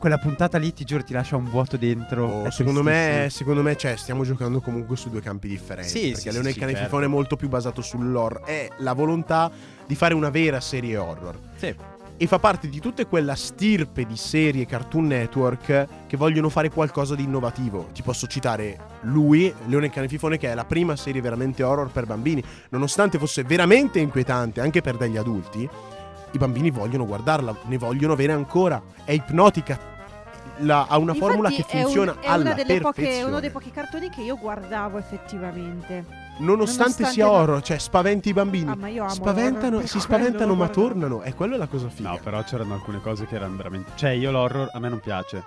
[0.04, 2.26] quella puntata lì ti giuro ti lascia un vuoto dentro.
[2.26, 5.88] Oh, secondo me, secondo me, cioè, stiamo giocando comunque su due campi differenti.
[5.88, 7.00] Sì, perché sì, Leone sì, il cane certo.
[7.00, 8.42] è molto più basato sull'horror.
[8.42, 9.50] È la volontà
[9.86, 11.38] di fare una vera serie horror.
[11.56, 11.74] Sì.
[12.18, 17.14] E fa parte di tutta quella stirpe di serie Cartoon Network che vogliono fare qualcosa
[17.14, 17.88] di innovativo.
[17.94, 22.04] Ti posso citare lui, Leone cane fifone, che è la prima serie veramente horror per
[22.04, 22.44] bambini.
[22.68, 25.66] Nonostante fosse veramente inquietante anche per degli adulti,
[26.32, 28.82] i bambini vogliono guardarla, ne vogliono avere ancora.
[29.02, 29.92] È ipnotica.
[30.58, 33.50] La- ha una Infatti formula che è un- funziona è, alla delle poche, uno dei
[33.50, 36.04] pochi cartoni che io guardavo effettivamente.
[36.36, 38.70] Nonostante, nonostante sia horror, cioè spaventi i bambini.
[38.70, 41.22] Ah, ma io amo Spaventano, si spaventano ma tornano.
[41.22, 42.10] E quella è la cosa figa.
[42.10, 43.92] No, però c'erano alcune cose che erano veramente.
[43.94, 45.44] Cioè, io l'horror a me non piace.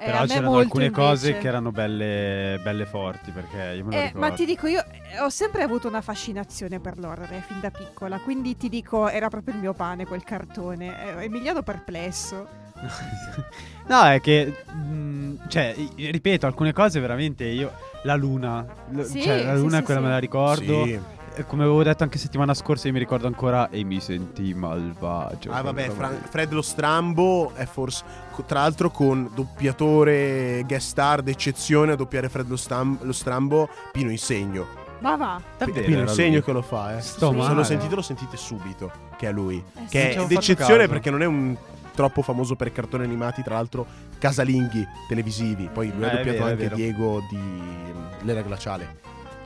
[0.00, 1.42] Eh, però c'erano alcune cose invece.
[1.42, 3.32] che erano belle, belle forti.
[3.32, 4.18] Perché io me lo Eh, ricordo.
[4.28, 7.70] ma ti dico, io eh, ho sempre avuto una fascinazione per l'horror eh, fin da
[7.70, 11.16] piccola, quindi ti dico, era proprio il mio pane quel cartone.
[11.18, 12.66] Eh, Emiliano perplesso.
[13.88, 14.52] no, è che.
[14.72, 17.72] mh, cioè, i- ripeto, alcune cose veramente io.
[18.02, 18.64] La luna.
[18.90, 20.06] l- Sì, cioè, la luna sì, quella sì.
[20.06, 20.84] me la ricordo.
[20.84, 21.00] Sì.
[21.34, 23.70] E Come avevo detto anche settimana scorsa, io mi ricordo ancora.
[23.70, 25.50] E mi sentì malvagio.
[25.52, 26.28] Ah, vabbè, Quella roba Fra- lì.
[26.30, 28.04] Fred lo Strambo è forse.
[28.46, 34.10] Tra l'altro, con doppiatore guest star d'eccezione a doppiare Fred lo, Stam- lo Strambo, Pino
[34.10, 34.66] Insegno.
[35.00, 35.40] Ma va.
[35.56, 37.00] Davvero, Pino Insegno che lo fa, eh.
[37.00, 37.54] Sto Se male.
[37.54, 38.90] lo sentite, lo sentite subito.
[39.16, 39.62] Che è lui.
[39.76, 39.84] Eh.
[39.88, 41.56] Che è d'eccezione perché non è un
[41.98, 43.84] troppo famoso per cartoni animati, tra l'altro
[44.20, 45.68] casalinghi televisivi.
[45.72, 46.74] Poi lui Eh, ha doppiato vero, anche.
[46.76, 49.00] Diego di mm, L'era glaciale.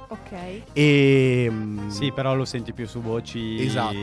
[0.09, 0.63] Ok.
[0.75, 3.95] E mm, Sì, però lo senti più su voci Esatto.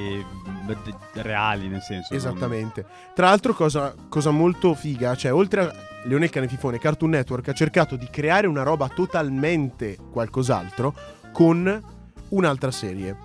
[1.14, 2.08] reali, nel senso.
[2.10, 2.86] non- Esattamente.
[3.14, 5.74] Tra l'altro, cosa, cosa molto figa, cioè, oltre a
[6.06, 10.96] Leone il cane fifone, Cartoon Network ha cercato di creare una roba totalmente qualcos'altro
[11.32, 11.84] con
[12.30, 13.16] un'altra serie.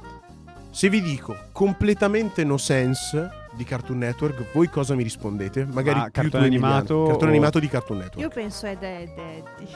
[0.70, 5.64] Se vi dico completamente no sense di Cartoon Network, voi cosa mi rispondete?
[5.64, 8.20] Magari Ma più cartone animato Cartone o- animato di Cartoon Network.
[8.20, 9.68] Io penso è Dead Daddy.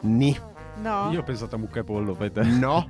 [0.00, 0.38] Ni.
[0.82, 1.10] No.
[1.12, 2.42] Io ho pensato a Mucca e Pollo, fai te.
[2.42, 2.88] No.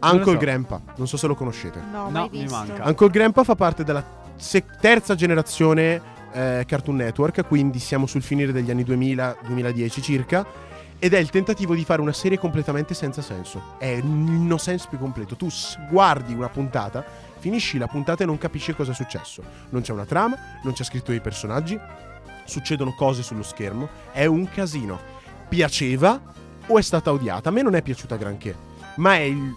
[0.00, 0.38] Uncle so.
[0.38, 1.80] Grandpa, non so se lo conoscete.
[1.90, 2.86] No, No, mi manca.
[2.86, 4.04] Uncle Grandpa fa parte della
[4.36, 6.00] se- terza generazione
[6.32, 10.46] eh, Cartoon Network, quindi siamo sul finire degli anni 2000-2010 circa.
[10.98, 13.74] Ed è il tentativo di fare una serie completamente senza senso.
[13.78, 15.36] È il no sense più completo.
[15.36, 15.48] Tu
[15.90, 17.04] guardi una puntata,
[17.44, 19.42] finisci la puntata e non capisci cosa è successo.
[19.68, 21.78] Non c'è una trama, non c'è scritto dei personaggi,
[22.46, 23.86] succedono cose sullo schermo.
[24.12, 24.98] È un casino.
[25.46, 26.18] Piaceva
[26.66, 27.50] o è stata odiata?
[27.50, 28.56] A me non è piaciuta granché,
[28.96, 29.54] ma è il,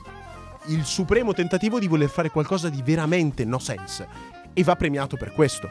[0.66, 4.06] il supremo tentativo di voler fare qualcosa di veramente no sense.
[4.52, 5.70] E va premiato per questo.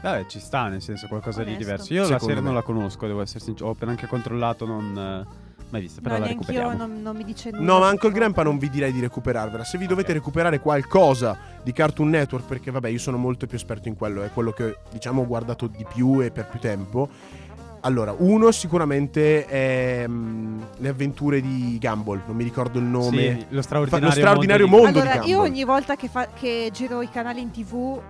[0.00, 1.64] Vabbè, ci sta, nel senso qualcosa di Onesto.
[1.64, 1.92] diverso.
[1.92, 2.46] Io la Secondo serie me.
[2.46, 3.68] non la conosco, devo essere sincero.
[3.68, 5.26] Ho appena anche controllato, non
[5.70, 6.72] mai vista, però No, la recuperiamo.
[6.76, 7.64] non, non mi dice nulla.
[7.64, 8.14] No, ma Uncle purtroppo.
[8.16, 9.64] Grandpa non vi direi di recuperarvela.
[9.64, 10.18] Se vi dovete Ok.
[10.18, 14.30] recuperare qualcosa di Cartoon Network, perché vabbè, io sono molto più esperto in quello, è
[14.32, 17.08] quello che diciamo ho guardato di più e per più tempo.
[17.82, 23.38] Allora, uno sicuramente è mm, le avventure di Gumball, non mi ricordo il nome.
[23.38, 24.98] Sì, lo straordinario, Lo straordinario mondo, mondo.
[25.00, 25.50] di- di Allora, io Gumball.
[25.52, 28.00] ogni volta che, fa- che giro i canali in tv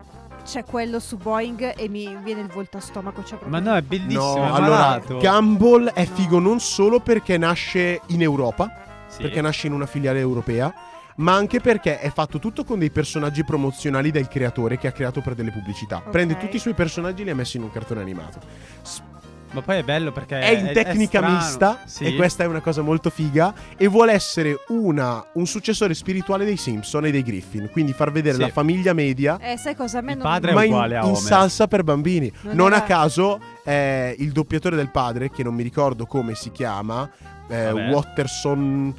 [0.49, 3.21] c'è quello su Boeing e mi viene il volto a stomaco.
[3.21, 5.01] C'è proprio Ma no, è bellissimo, No, è allora.
[5.07, 6.15] Gumball è No.
[6.15, 8.73] figo non solo perché nasce in Europa,
[9.09, 9.21] Sì.
[9.23, 10.73] perché nasce in una filiale europea,
[11.17, 15.21] ma anche perché è fatto tutto con dei personaggi promozionali del creatore che ha creato
[15.21, 15.97] per delle pubblicità.
[15.99, 16.11] Ok.
[16.11, 18.39] Prende tutti i suoi personaggi e li ha messi in un cartone animato.
[18.83, 19.03] S-
[19.51, 21.35] Ma poi è bello perché è in tecnica strano.
[21.37, 22.05] mista Sì.
[22.05, 26.57] e questa è una cosa molto figa e vuole essere una- un successore spirituale dei
[26.57, 28.41] Simpson e dei Griffin, quindi far vedere Sì.
[28.43, 29.99] la famiglia media Eh, sai cosa?
[29.99, 31.21] A me Il non padre è ma in, uguale a in Homer.
[31.23, 32.31] salsa per bambini.
[32.43, 36.51] Non Non, a caso eh, il doppiatore del padre, che non mi ricordo come si
[36.53, 37.09] chiama,
[37.49, 37.71] eh.
[37.73, 38.95] Watterson,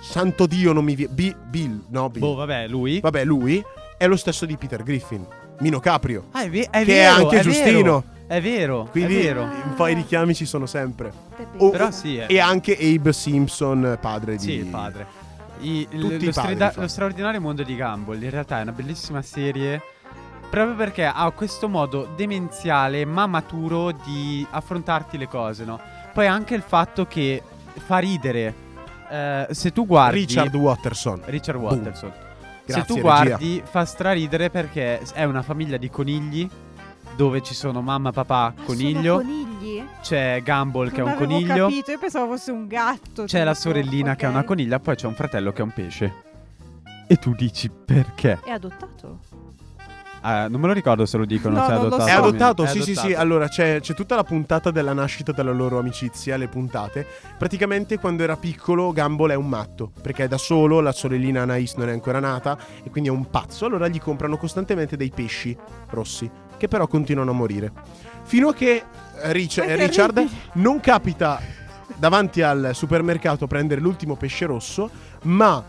[0.00, 2.20] santo Dio non mi viene, Bill, no Bill.
[2.20, 3.00] Boh, vabbè, lui.
[3.00, 3.62] Vabbè, lui
[3.96, 5.26] è lo stesso di Peter Griffin,
[5.60, 7.72] Mino Caprio, Ah, è, ve- è che è vero, anche è Giustino.
[7.82, 9.42] Vero, è vero, Quindi è vero.
[9.42, 11.12] un po' i richiami ci sono sempre.
[11.58, 12.26] Oh, Però sì, è.
[12.28, 14.52] E anche Abe Simpson, padre Sì, di...
[14.56, 15.06] il padre.
[15.60, 16.80] I- Tutti lo, padri, infatti.
[16.80, 19.80] lo straordinario mondo di Gumball in realtà è una bellissima serie
[20.50, 25.80] Proprio perché ha questo modo demenziale ma maturo di affrontarti le cose, no?
[26.12, 27.42] Poi anche il fatto che
[27.84, 28.54] fa ridere.
[29.10, 31.22] Eh, se tu guardi Richard Watterson.
[31.24, 31.72] Richard Boom.
[31.72, 32.12] Watterson.
[32.66, 33.00] Grazie, se tu regia.
[33.02, 36.48] guardi fa straridere perché è una famiglia di conigli
[37.16, 39.84] dove ci sono mamma, papà, Ah, coniglio, sono conigli?
[40.02, 43.24] c'è Gumball che è Non un coniglio, capito, io pensavo fosse un gatto.
[43.24, 45.72] c'è la tipo, sorellina che è una coniglia, poi c'è un fratello che è un
[45.72, 46.12] pesce.
[47.06, 48.40] E tu dici perché?
[48.44, 49.20] È adottato.
[50.26, 52.06] Ah, non me lo ricordo se lo dicono, No, se è non adottato.
[52.08, 52.16] È so.
[52.20, 52.72] o adottato, meno.
[52.74, 52.98] sì, È sì, sì.
[53.00, 53.20] adottato.
[53.20, 57.06] Allora c'è, c'è tutta la puntata della nascita della loro amicizia, le puntate.
[57.36, 61.74] Praticamente quando era piccolo Gumball è un matto, perché è da solo, la sorellina Anais
[61.74, 63.66] non è ancora nata e quindi è un pazzo.
[63.66, 65.54] Allora gli comprano costantemente dei pesci
[65.90, 67.72] rossi, che però continuano a morire.
[68.22, 68.82] Fino a che
[69.22, 71.40] Rich- Richard non capita
[71.96, 74.90] davanti al supermercato a prendere l'ultimo pesce rosso,
[75.22, 75.62] ma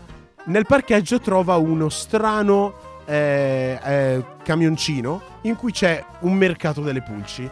[0.44, 2.74] nel parcheggio trova uno strano
[3.06, 7.48] eh, eh, camioncino in cui c'è un mercato delle pulci.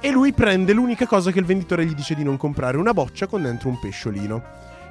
[0.00, 3.26] E lui prende l'unica cosa che il venditore gli dice di non comprare, una boccia
[3.26, 4.42] con dentro un pesciolino.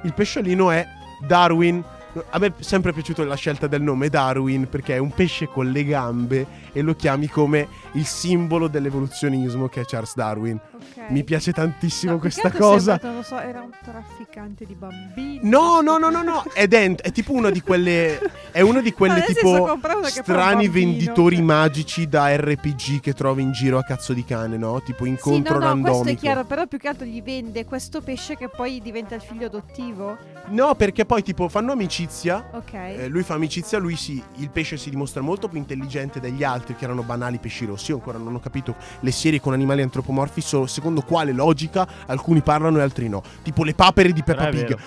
[0.02, 0.86] Il pesciolino è
[1.26, 1.82] Darwin.
[2.30, 5.70] A me è sempre piaciuto la scelta del nome Darwin perché è un pesce con
[5.70, 10.58] le gambe e lo chiami come il simbolo dell'evoluzionismo che è Charles Darwin.
[10.72, 11.10] Ok.
[11.10, 12.98] Mi piace tantissimo No, questa cosa.
[13.02, 15.40] non lo so, era un trafficante di bambini.
[15.42, 18.18] No, no, no, no, no, è dentro, è tipo una di quelle
[18.50, 23.78] è uno di quelle No, tipo strani venditori magici da RPG che trovi in giro
[23.78, 24.80] a cazzo di cane, no?
[24.82, 26.20] Tipo incontro sì, no, no, questo è randomico.
[26.20, 30.16] chiaro, però più che altro gli vende questo pesce che poi diventa il figlio adottivo.
[30.48, 31.74] No, perché poi tipo fanno
[32.06, 32.48] amicizia.
[32.52, 32.72] Ok.
[32.72, 36.74] eh, lui fa amicizia, lui si, il pesce si dimostra molto più intelligente degli altri
[36.76, 37.90] che erano banali pesci rossi.
[37.90, 42.40] Io ancora non ho capito le serie con animali antropomorfi, so- secondo quale logica alcuni
[42.40, 43.22] parlano e altri no.
[43.42, 44.78] Tipo le papere di Peppa Pig.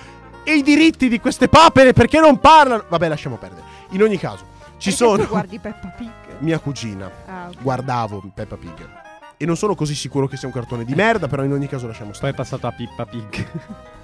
[0.43, 2.85] E i diritti di queste papere perché non parlano?
[2.87, 3.63] Vabbè, lasciamo perdere.
[3.91, 4.45] In ogni caso,
[4.77, 6.09] ci Perché sono tu guardi Peppa Pig.
[6.39, 7.11] mia cugina.
[7.27, 7.61] Ah, ok.
[7.61, 8.89] Guardavo Peppa Pig.
[9.37, 11.87] E non sono così sicuro che sia un cartone di merda, però in ogni caso
[11.87, 12.33] lasciamo Poi stare.
[12.33, 13.47] è passato a Pippa Pig.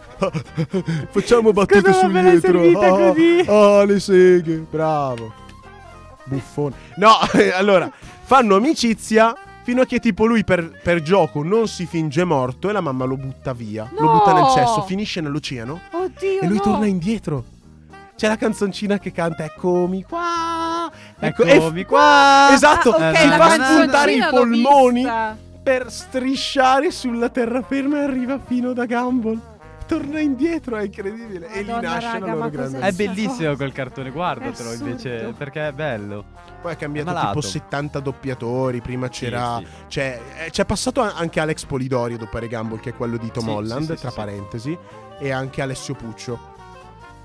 [1.10, 2.62] Facciamo battute ma sul dietro.
[2.62, 3.46] servita Ah, così.
[3.48, 5.34] ah, le seghe, bravo.
[6.26, 6.76] Buffone.
[6.98, 7.12] No,
[7.56, 7.92] allora,
[8.24, 12.72] fanno amicizia fino a che tipo lui per, per gioco non si finge morto e
[12.72, 13.90] la mamma lo butta via.
[13.96, 14.12] Lo No!
[14.14, 16.62] butta nel cesso, finisce nell'oceano Oddio, e lui no.
[16.64, 17.44] torna indietro.
[18.16, 20.90] C'è la canzoncina che canta Eccomi qua.
[21.20, 22.48] Ecco, Eccomi e- qua.
[22.52, 25.06] Esatto, Ah, ok, si la fa spuntare i polmoni
[25.62, 29.40] per strisciare sulla terraferma e arriva fino da Gumball.
[29.88, 31.48] Torna indietro, è incredibile.
[31.52, 33.56] e lì Madonna, nasce raga, la loro grande È bellissimo cosa?
[33.56, 36.26] quel cartone, guardatelo invece, perché è bello.
[36.62, 38.82] Poi è cambiato È tipo 70 doppiatori.
[38.82, 39.58] Prima c'era.
[39.60, 39.72] Sì, sì.
[39.88, 43.50] C'è, eh, c'è passato anche Alex Polidori doppiare Gumball, che è quello di Tom Sì,
[43.52, 44.16] Holland, sì, sì, tra sì, sì.
[44.16, 44.78] parentesi.
[45.20, 46.54] E anche Alessio Puccio.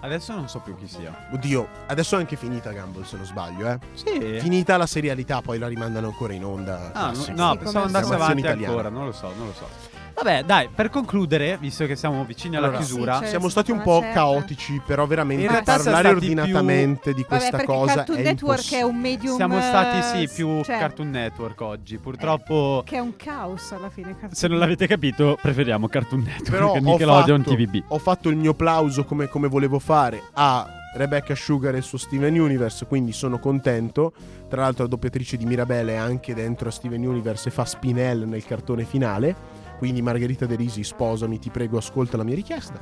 [0.03, 1.29] Adesso non so più chi sia.
[1.33, 3.79] Oddio, adesso è anche finita Gumball, se non sbaglio, eh.
[3.95, 4.39] Sì.
[4.41, 6.91] Finita la serialità, poi la rimandano ancora in onda.
[6.93, 8.67] Ah, no, no, Sì, pensavo andasse avanti solito.
[8.67, 9.67] ancora, non lo so, non lo so.
[10.15, 13.71] Vabbè, dai, per concludere, visto che siamo vicini alla Allora, chiusura, sì, c'è- Siamo stati
[13.71, 14.15] un po' certa.
[14.15, 17.95] caotici, però veramente In realtà siamo parlare stati più- ordinatamente di Vabbè, questa perché cosa
[17.95, 18.83] Cartoon è Network è impossibile.
[18.85, 21.99] un medium siamo stati eh, sì più cioè, Cartoon Network oggi.
[21.99, 26.51] Purtroppo, che è un caos alla fine Cartoon se non l'avete capito, preferiamo Cartoon Network
[26.51, 27.83] Però ho Nickelodeon fatto, TVB.
[27.89, 31.99] ho fatto il mio plauso come, come volevo fare a Rebecca Sugar e il suo
[31.99, 34.13] Steven Universe, quindi sono contento.
[34.49, 38.27] Tra l'altro la doppiatrice di Mirabelle è anche dentro a Steven Universe e fa Spinel
[38.27, 39.59] nel cartone finale.
[39.81, 42.79] Quindi Margherita De Risi, sposami, ti prego, ascolta la mia richiesta.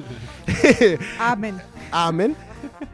[1.19, 1.63] Amen.
[1.91, 2.35] Amen.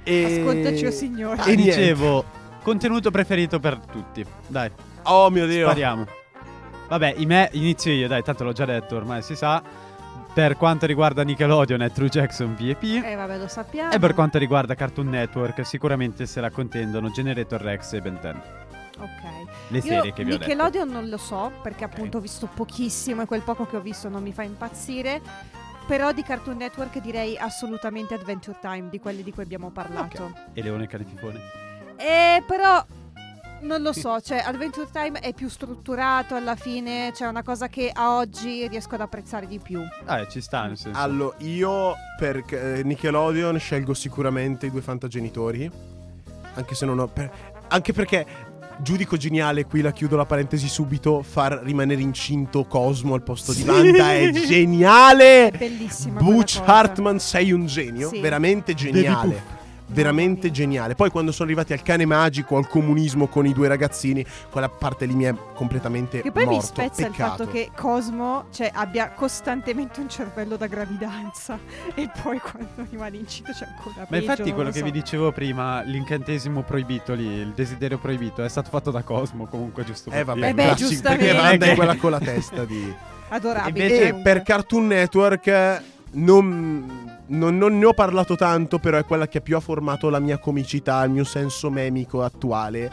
[0.03, 0.41] E...
[0.43, 1.41] Ascoltaci, o signore.
[1.41, 1.63] Ah, E niente.
[1.79, 2.23] dicevo,
[2.63, 4.23] contenuto preferito per tutti.
[4.47, 4.71] Dai,
[5.05, 5.65] Oh mio Dio.
[5.65, 6.05] spariamo.
[6.87, 9.63] Vabbè, i me inizio io, dai, tanto l'ho già detto, ormai si sa.
[10.35, 13.03] Per quanto riguarda Nickelodeon è True Jackson VP.
[13.03, 13.91] Eh vabbè, lo sappiamo.
[13.91, 18.37] E per quanto riguarda Cartoon Network, sicuramente se la contendono Generator Rex e Ben 10.
[18.99, 19.23] Ok.
[19.69, 20.49] Le Io serie che vi ho detto.
[20.49, 24.09] Nickelodeon non lo so, perché appunto ho visto pochissimo e quel poco che ho visto
[24.09, 25.21] non mi fa impazzire.
[25.87, 30.33] Però di Cartoon Network direi assolutamente Adventure Time, di quelli di cui abbiamo parlato.
[30.55, 31.39] E Leone Canififone.
[31.97, 32.83] Eh, però
[33.61, 37.91] non lo so, cioè Adventure Time è più strutturato alla fine, c'è una cosa che
[37.93, 39.81] a oggi riesco ad apprezzare di più.
[40.07, 40.99] Ah, ci sta, nel senso.
[40.99, 45.71] Allora, io per eh, Nickelodeon scelgo sicuramente i due fantagenitori.
[46.55, 47.09] Anche se non ho.
[47.09, 47.31] per-
[47.69, 48.27] anche perché
[48.79, 51.23] giudico geniale, qui la chiudo la parentesi subito.
[51.23, 53.69] Far rimanere incinto Cosmo al posto di Sì.
[53.69, 55.51] Wanda è geniale.
[55.51, 56.61] È bellissima Butch.
[56.65, 58.09] Hartman, sei un genio.
[58.09, 58.21] Sì.
[58.21, 59.54] Veramente geniale.
[59.87, 60.95] Veramente geniale.
[60.95, 65.07] Poi quando sono arrivati al cane magico, al comunismo con i due ragazzini, quella parte
[65.07, 66.67] lì mi è completamente Che poi mi morto.
[66.67, 67.45] spezza il Peccato.
[67.45, 71.59] fatto che Cosmo cioè, abbia costantemente un cervello da gravidanza
[71.95, 74.85] e poi quando rimane incinto c'è ancora Ma peggio, infatti quello lo che so.
[74.85, 79.85] vi dicevo prima, l'incantesimo proibito lì, il desiderio proibito, è stato fatto da Cosmo comunque,
[79.85, 80.11] giusto?
[80.11, 80.49] Eh per vabbè.
[80.49, 81.25] Eh beh, classico, giustamente.
[81.27, 82.95] perché Wanda è quella con la testa di...
[83.29, 83.87] Adorabile.
[83.87, 84.23] E comunque.
[84.33, 85.83] per Cartoon Network
[86.13, 90.19] non, non- non ne ho parlato tanto, però è quella che più ha formato la
[90.21, 92.91] mia comicità, il mio senso memico attuale.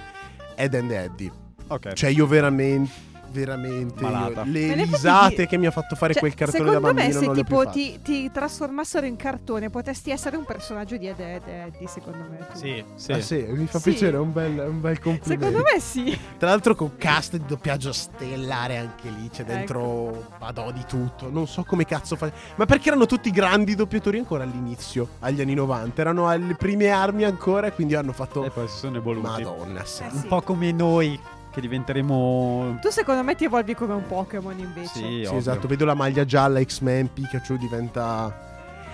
[0.55, 1.31] Ed and Eddie.
[1.67, 1.93] Ok.
[1.93, 3.09] Cioè, io veramente.
[3.31, 4.43] Veramente Malata.
[4.43, 7.25] io- le risate che mi ha fatto fare Cioè, quel cartone da secondo bambino me
[7.27, 11.87] se tipo ti, ti trasformassero in cartone potresti essere un personaggio di Ed Ed Eddie
[11.87, 12.57] secondo me tu.
[12.57, 13.11] Sì, sì.
[13.13, 13.89] Ah, sì, mi fa Sì.
[13.91, 15.45] piacere, è un bel, un bel complimento.
[15.45, 16.17] Secondo me sì.
[16.37, 19.51] Tra l'altro con cast di doppiaggio stellare anche lì, c'è Ecco.
[19.51, 22.31] dentro vado di tutto, non so come cazzo fa.
[22.55, 27.23] Ma perché erano tutti grandi doppiatori ancora all'inizio, agli anni 90, erano alle prime armi
[27.23, 29.27] ancora e quindi hanno fatto E poi si sono evoluti.
[29.43, 30.03] Madonna, sì.
[30.03, 31.19] Eh Un po' come noi,
[31.51, 32.79] che diventeremo...
[32.81, 34.93] Tu secondo me ti evolvi come un Pokémon invece.
[34.93, 38.33] Sì, Sì, esatto, vedo la maglia gialla X-Men, Pikachu diventa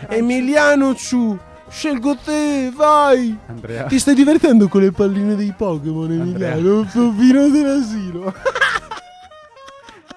[0.10, 1.38] Emiliano Ciu,
[1.70, 3.38] scelgo te, vai!
[3.48, 3.86] Andrea.
[3.86, 6.12] Ti stai divertendo con le palline dei Pokémon.
[6.12, 6.80] Emiliano?
[6.80, 8.34] Un pompino dell'asilo.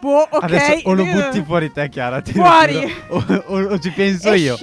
[0.00, 0.42] Boh, ok.
[0.42, 2.22] Adesso o lo butti fuori te, Chiara.
[2.24, 2.90] lo Fuori.
[3.08, 4.56] O, o- o ci penso io.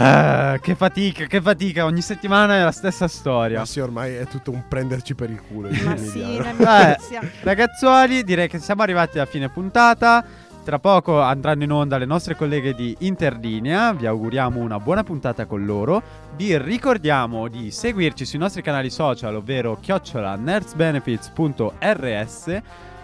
[0.00, 1.84] Ah, che fatica, che fatica.
[1.84, 3.58] Ogni settimana è la stessa storia.
[3.58, 5.70] Ma sì, ormai è tutto un prenderci per il culo.
[5.84, 6.96] Ma sì, Eh.
[7.42, 10.24] Ragazzuoli, direi che siamo arrivati alla fine puntata.
[10.64, 13.92] Tra poco andranno in onda le nostre colleghe di Interlinea.
[13.92, 16.00] Vi auguriamo una buona puntata con loro.
[16.36, 22.60] Vi ricordiamo di seguirci sui nostri canali social, ovvero chiocciola nerdsbenefits.rs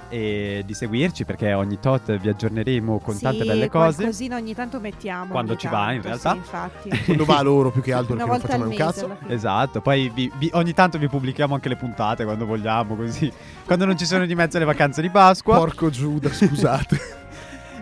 [0.08, 3.96] e di seguirci perché ogni tot vi aggiorneremo con tante Sì, belle cose.
[3.96, 5.30] Qualcosina ogni tanto mettiamo.
[5.30, 6.30] Quando ogni ci va, in tanto, realtà.
[6.30, 6.88] Sì, infatti.
[7.04, 9.16] Quando va a loro più che altro perché non facciamo un cazzo.
[9.28, 13.32] Esatto, poi vi- vi- ogni tanto vi pubblichiamo anche le puntate quando vogliamo, così.
[13.64, 15.56] Quando non ci sono di mezzo le vacanze di Pasqua.
[15.56, 17.22] Porco Giuda, scusate.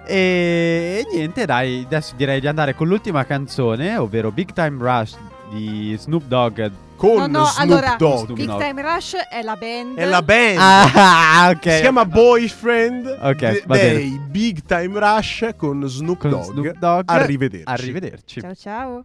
[0.04, 5.16] E niente, dai, adesso direi di andare con l'ultima canzone, ovvero Big Time Rush
[5.52, 6.60] di Snoop Dogg.
[6.96, 8.32] Con No, no, Snoop allora, Dogg.
[8.32, 8.46] Big.
[8.58, 9.96] Time Rush è la band.
[9.98, 10.56] È la band.
[10.60, 11.72] Ah, ok.
[11.72, 13.94] Si chiama Boyfriend Ok, de- va bene.
[13.94, 16.42] dei Big Time Rush con Snoop Con Dogg.
[16.44, 17.02] Snoop Dogg.
[17.10, 17.64] Arrivederci.
[17.66, 18.40] Arrivederci.
[18.40, 19.04] Ciao ciao.